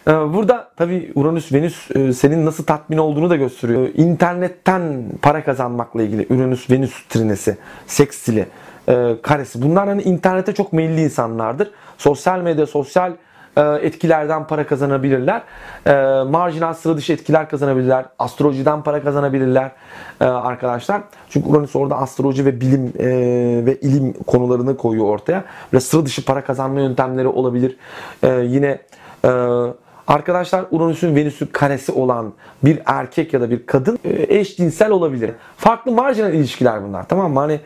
Ee, 0.08 0.12
burada 0.12 0.68
tabii 0.76 1.12
Uranüs, 1.14 1.52
Venüs 1.52 1.90
e, 1.90 2.12
senin 2.12 2.46
nasıl 2.46 2.64
tatmin 2.64 2.98
olduğunu 2.98 3.30
da 3.30 3.36
gösteriyor. 3.36 3.88
İnternetten 3.94 5.04
para 5.22 5.44
kazanmakla 5.44 6.02
ilgili 6.02 6.26
Uranüs, 6.30 6.70
Venüs 6.70 7.06
trinesi, 7.08 7.56
seks 7.86 8.18
stili, 8.18 8.46
e, 8.88 9.16
karesi. 9.22 9.62
Bunlar 9.62 9.88
hani 9.88 10.02
internete 10.02 10.54
çok 10.54 10.72
meyilli 10.72 11.00
insanlardır. 11.00 11.70
Sosyal 11.98 12.40
medya, 12.40 12.66
sosyal 12.66 13.12
etkilerden 13.60 14.46
para 14.46 14.66
kazanabilirler. 14.66 15.42
E, 15.86 15.92
marjinal 16.22 16.74
sıra 16.74 16.96
dışı 16.96 17.12
etkiler 17.12 17.48
kazanabilirler. 17.48 18.04
Astrolojiden 18.18 18.82
para 18.82 19.02
kazanabilirler 19.02 19.70
e, 20.20 20.24
arkadaşlar. 20.24 21.02
Çünkü 21.30 21.48
Uranüs 21.48 21.76
orada 21.76 21.96
astroloji 21.96 22.44
ve 22.44 22.60
bilim 22.60 22.92
ve 23.66 23.80
ilim 23.80 24.12
konularını 24.12 24.76
koyuyor 24.76 25.06
ortaya. 25.06 25.44
Ve 25.72 25.80
sıra 25.80 26.06
dışı 26.06 26.24
para 26.24 26.44
kazanma 26.44 26.80
yöntemleri 26.80 27.28
olabilir. 27.28 27.76
Yine 28.42 28.78
Arkadaşlar 30.08 30.64
Uranüs'ün 30.70 31.16
Venüs'ün 31.16 31.46
karesi 31.46 31.92
olan 31.92 32.32
bir 32.64 32.80
erkek 32.86 33.32
ya 33.32 33.40
da 33.40 33.50
bir 33.50 33.66
kadın 33.66 33.98
eşcinsel 34.28 34.90
olabilir. 34.90 35.30
Farklı 35.56 35.92
marjinal 35.92 36.34
ilişkiler 36.34 36.82
bunlar 36.82 37.08
tamam 37.08 37.32
mı? 37.32 37.40
Hani 37.40 37.60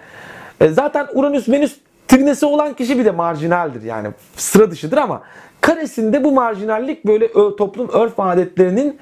zaten 0.72 1.06
Uranüs 1.14 1.48
Venüs 1.48 1.76
trinesi 2.10 2.46
olan 2.46 2.74
kişi 2.74 2.98
bir 2.98 3.04
de 3.04 3.10
marjinaldir 3.10 3.82
yani 3.82 4.08
sıra 4.36 4.70
dışıdır 4.70 4.96
ama 4.96 5.22
Karesinde 5.60 6.24
bu 6.24 6.32
marjinallik 6.32 7.06
böyle 7.06 7.32
toplum 7.32 7.88
örf 7.88 8.20
adetlerinin 8.20 8.98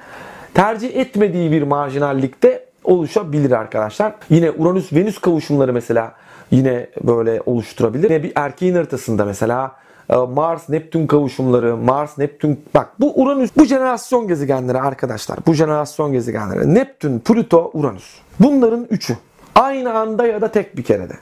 tercih 0.53 0.95
etmediği 0.95 1.51
bir 1.51 1.63
marjinallikte 1.63 2.65
oluşabilir 2.83 3.51
arkadaşlar. 3.51 4.13
Yine 4.29 4.49
Uranüs-Venüs 4.49 5.21
kavuşumları 5.21 5.73
mesela 5.73 6.13
yine 6.51 6.87
böyle 7.03 7.41
oluşturabilir. 7.45 8.09
Yine 8.09 8.23
bir 8.23 8.31
erkeğin 8.35 8.75
haritasında 8.75 9.25
mesela 9.25 9.75
e, 10.09 10.15
Mars 10.15 10.69
Neptün 10.69 11.07
kavuşumları, 11.07 11.77
Mars 11.77 12.17
Neptün 12.17 12.61
bak 12.73 12.89
bu 12.99 13.21
Uranüs 13.21 13.51
bu 13.57 13.65
jenerasyon 13.65 14.27
gezegenleri 14.27 14.77
arkadaşlar. 14.77 15.39
Bu 15.47 15.53
jenerasyon 15.53 16.11
gezegenleri 16.11 16.73
Neptün, 16.75 17.19
Plüto, 17.19 17.71
Uranüs. 17.73 18.15
Bunların 18.39 18.87
üçü 18.89 19.17
aynı 19.55 19.93
anda 19.93 20.27
ya 20.27 20.41
da 20.41 20.47
tek 20.47 20.77
bir 20.77 20.83
kerede. 20.83 21.13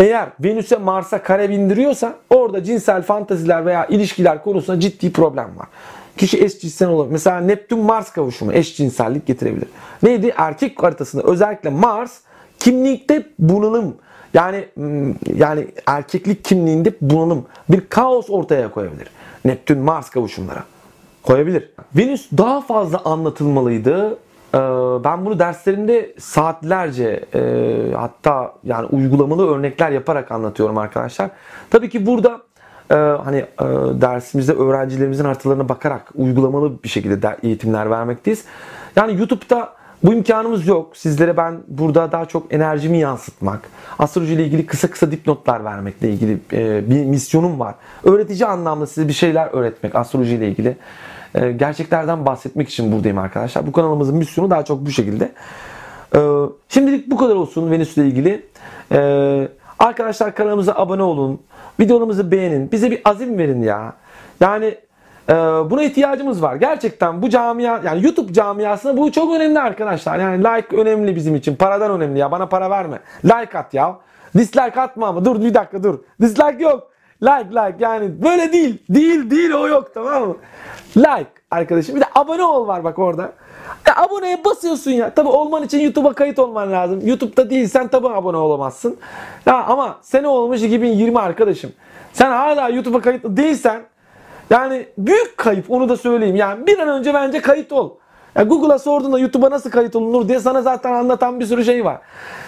Eğer 0.00 0.28
Venüs'e 0.40 0.76
Mars'a 0.76 1.22
kare 1.22 1.50
bindiriyorsa 1.50 2.14
orada 2.30 2.64
cinsel 2.64 3.02
fantaziler 3.02 3.66
veya 3.66 3.86
ilişkiler 3.86 4.42
konusunda 4.42 4.80
ciddi 4.80 5.12
problem 5.12 5.58
var. 5.58 5.68
kişi 6.16 6.44
eşcinsel 6.44 6.88
olabilir. 6.88 7.12
Mesela 7.12 7.40
Neptün 7.40 7.78
Mars 7.78 8.12
kavuşumu 8.12 8.52
eşcinsellik 8.52 9.26
getirebilir. 9.26 9.68
Neydi? 10.02 10.34
Erkek 10.36 10.82
haritasında 10.82 11.22
özellikle 11.22 11.70
Mars 11.70 12.18
kimlikte 12.58 13.26
bunalım. 13.38 13.94
Yani 14.34 14.64
hmm, 14.74 15.14
yani 15.36 15.66
erkeklik 15.86 16.44
kimliğinde 16.44 16.92
bunalım. 17.00 17.46
Bir 17.68 17.80
kaos 17.80 18.30
ortaya 18.30 18.70
koyabilir. 18.70 19.08
Neptün 19.44 19.78
Mars 19.78 20.10
kavuşumlara 20.10 20.64
koyabilir. 21.22 21.70
Venüs 21.96 22.28
daha 22.38 22.60
fazla 22.60 22.98
anlatılmalıydı. 23.04 24.18
Ee, 24.54 24.58
Ben 25.04 25.26
bunu 25.26 25.38
derslerimde 25.38 26.14
saatlerce 26.18 27.24
e, 27.34 27.40
hatta 27.96 28.52
yani 28.64 28.86
uygulamalı 28.86 29.54
örnekler 29.54 29.90
yaparak 29.90 30.32
anlatıyorum 30.32 30.78
arkadaşlar. 30.78 31.30
Tabii 31.70 31.88
ki 31.90 32.06
burada 32.06 32.40
e, 32.90 32.94
hani 32.94 33.38
e, 33.38 33.64
dersimizde 34.00 34.52
öğrencilerimizin 34.52 35.24
haritalarına 35.24 35.68
bakarak 35.68 36.08
uygulamalı 36.14 36.82
bir 36.84 36.88
şekilde 36.88 37.22
de- 37.22 37.36
eğitimler 37.42 37.90
vermekteyiz. 37.90 38.44
Yani 38.96 39.18
YouTube'da 39.18 39.72
bu 40.04 40.14
imkanımız 40.14 40.66
yok. 40.66 40.96
Sizlere 40.96 41.36
ben 41.36 41.60
burada 41.68 42.12
daha 42.12 42.24
çok 42.26 42.54
enerjimi 42.54 42.98
yansıtmak, 42.98 43.60
astroloji 43.98 44.34
ile 44.34 44.44
ilgili 44.44 44.66
kısa 44.66 44.90
kısa 44.90 45.10
dipnotlar 45.10 45.64
vermekle 45.64 46.10
ilgili 46.10 46.38
bir 46.90 47.04
misyonum 47.04 47.60
var. 47.60 47.74
Öğretici 48.04 48.46
anlamda 48.46 48.86
size 48.86 49.08
bir 49.08 49.12
şeyler 49.12 49.46
öğretmek 49.52 49.94
astroloji 49.94 50.34
ile 50.34 50.48
ilgili. 50.48 50.76
E, 51.34 51.52
gerçeklerden 51.52 52.26
bahsetmek 52.26 52.68
için 52.68 52.92
buradayım 52.92 53.18
arkadaşlar. 53.18 53.66
Bu 53.66 53.72
kanalımızın 53.72 54.16
misyonu 54.16 54.50
daha 54.50 54.64
çok 54.64 54.86
bu 54.86 54.90
şekilde. 54.90 55.32
E, 56.14 56.20
şimdilik 56.68 57.10
bu 57.10 57.16
kadar 57.16 57.34
olsun 57.34 57.70
Venüs 57.70 57.96
ile 57.96 58.06
ilgili. 58.06 58.46
E, 58.92 59.48
arkadaşlar 59.78 60.34
kanalımıza 60.34 60.74
abone 60.74 61.02
olun. 61.02 61.40
Videolarımızı 61.80 62.30
beğenin. 62.30 62.72
Bize 62.72 62.90
bir 62.90 63.00
azim 63.04 63.38
verin 63.38 63.62
ya. 63.62 63.92
Yani 64.40 64.74
ee, 65.30 65.34
buna 65.70 65.82
ihtiyacımız 65.82 66.42
var. 66.42 66.56
Gerçekten 66.56 67.22
bu 67.22 67.30
camia 67.30 67.80
yani 67.84 68.04
YouTube 68.04 68.32
camiasında 68.32 68.96
bu 68.96 69.12
çok 69.12 69.34
önemli 69.34 69.60
arkadaşlar. 69.60 70.18
Yani 70.18 70.44
like 70.44 70.76
önemli 70.76 71.16
bizim 71.16 71.34
için. 71.36 71.56
Paradan 71.56 71.90
önemli 71.90 72.18
ya. 72.18 72.30
Bana 72.30 72.46
para 72.46 72.70
verme. 72.70 72.98
Like 73.24 73.58
at 73.58 73.74
ya. 73.74 73.98
Dislike 74.36 74.80
atma 74.80 75.06
ama. 75.06 75.24
Dur 75.24 75.42
bir 75.42 75.54
dakika 75.54 75.82
dur. 75.82 75.98
Dislike 76.20 76.62
yok. 76.62 76.89
Like 77.22 77.50
like 77.50 77.76
yani 77.78 78.22
böyle 78.22 78.52
değil. 78.52 78.78
Değil 78.88 79.30
değil 79.30 79.50
o 79.50 79.68
yok 79.68 79.94
tamam 79.94 80.28
mı? 80.28 80.36
Like 80.96 81.30
arkadaşım. 81.50 81.96
Bir 81.96 82.00
de 82.00 82.04
abone 82.14 82.44
ol 82.44 82.66
var 82.66 82.84
bak 82.84 82.98
orada. 82.98 83.32
Ya 83.86 83.96
aboneye 83.96 84.44
basıyorsun 84.44 84.90
ya. 84.90 85.14
Tabi 85.14 85.28
olman 85.28 85.62
için 85.62 85.80
YouTube'a 85.80 86.12
kayıt 86.12 86.38
olman 86.38 86.72
lazım. 86.72 87.06
YouTube'da 87.06 87.50
değilsen 87.50 87.88
tabi 87.88 88.08
abone 88.08 88.36
olamazsın. 88.36 88.96
Ya 89.46 89.64
ama 89.64 89.98
sene 90.02 90.28
olmuş 90.28 90.62
2020 90.62 91.18
arkadaşım. 91.18 91.72
Sen 92.12 92.30
hala 92.30 92.68
YouTube'a 92.68 93.00
kayıtlı 93.00 93.36
değilsen 93.36 93.82
yani 94.50 94.86
büyük 94.98 95.36
kayıp 95.36 95.70
onu 95.70 95.88
da 95.88 95.96
söyleyeyim. 95.96 96.36
Yani 96.36 96.66
bir 96.66 96.78
an 96.78 96.88
önce 96.88 97.14
bence 97.14 97.40
kayıt 97.40 97.72
ol. 97.72 97.90
Ya 98.36 98.42
Google'a 98.42 98.78
sorduğunda 98.78 99.18
YouTube'a 99.18 99.50
nasıl 99.50 99.70
kayıt 99.70 99.96
olunur 99.96 100.28
diye 100.28 100.40
sana 100.40 100.62
zaten 100.62 100.92
anlatan 100.92 101.40
bir 101.40 101.46
sürü 101.46 101.64
şey 101.64 101.84
var. 101.84 101.98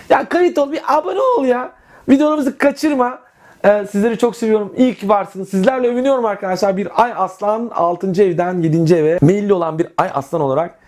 Ya 0.08 0.28
kayıt 0.28 0.58
ol 0.58 0.72
bir 0.72 0.80
abone 0.88 1.20
ol 1.38 1.44
ya. 1.44 1.72
Videolarımızı 2.08 2.58
kaçırma. 2.58 3.18
Ee, 3.64 3.86
sizleri 3.90 4.18
çok 4.18 4.36
seviyorum. 4.36 4.72
İyi 4.76 4.94
ki 4.94 5.08
varsınız. 5.08 5.48
Sizlerle 5.48 5.88
övünüyorum 5.88 6.24
arkadaşlar. 6.24 6.76
Bir 6.76 7.02
ay 7.02 7.12
aslan 7.16 7.70
6. 7.74 8.22
evden 8.22 8.62
7. 8.62 8.94
eve 8.94 9.18
meyilli 9.22 9.52
olan 9.52 9.78
bir 9.78 9.86
ay 9.96 10.10
aslan 10.14 10.40
olarak 10.40 10.78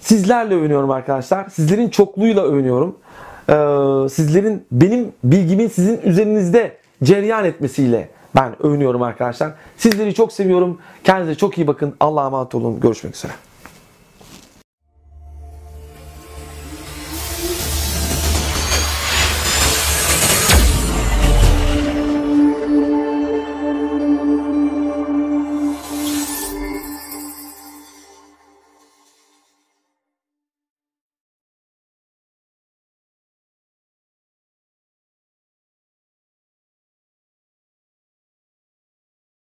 sizlerle 0.00 0.54
övünüyorum 0.54 0.90
arkadaşlar. 0.90 1.48
Sizlerin 1.48 1.88
çokluğuyla 1.88 2.42
övünüyorum. 2.42 2.96
Ee, 3.48 4.08
sizlerin 4.08 4.66
benim 4.72 5.12
bilgimin 5.24 5.68
sizin 5.68 6.00
üzerinizde 6.02 6.76
cereyan 7.02 7.44
etmesiyle 7.44 8.08
ben 8.36 8.66
övünüyorum 8.66 9.02
arkadaşlar. 9.02 9.52
Sizleri 9.76 10.14
çok 10.14 10.32
seviyorum. 10.32 10.78
Kendinize 11.04 11.34
çok 11.34 11.58
iyi 11.58 11.66
bakın. 11.66 11.94
Allah'a 12.00 12.26
emanet 12.26 12.54
olun. 12.54 12.80
Görüşmek 12.80 13.14
üzere. 13.14 13.32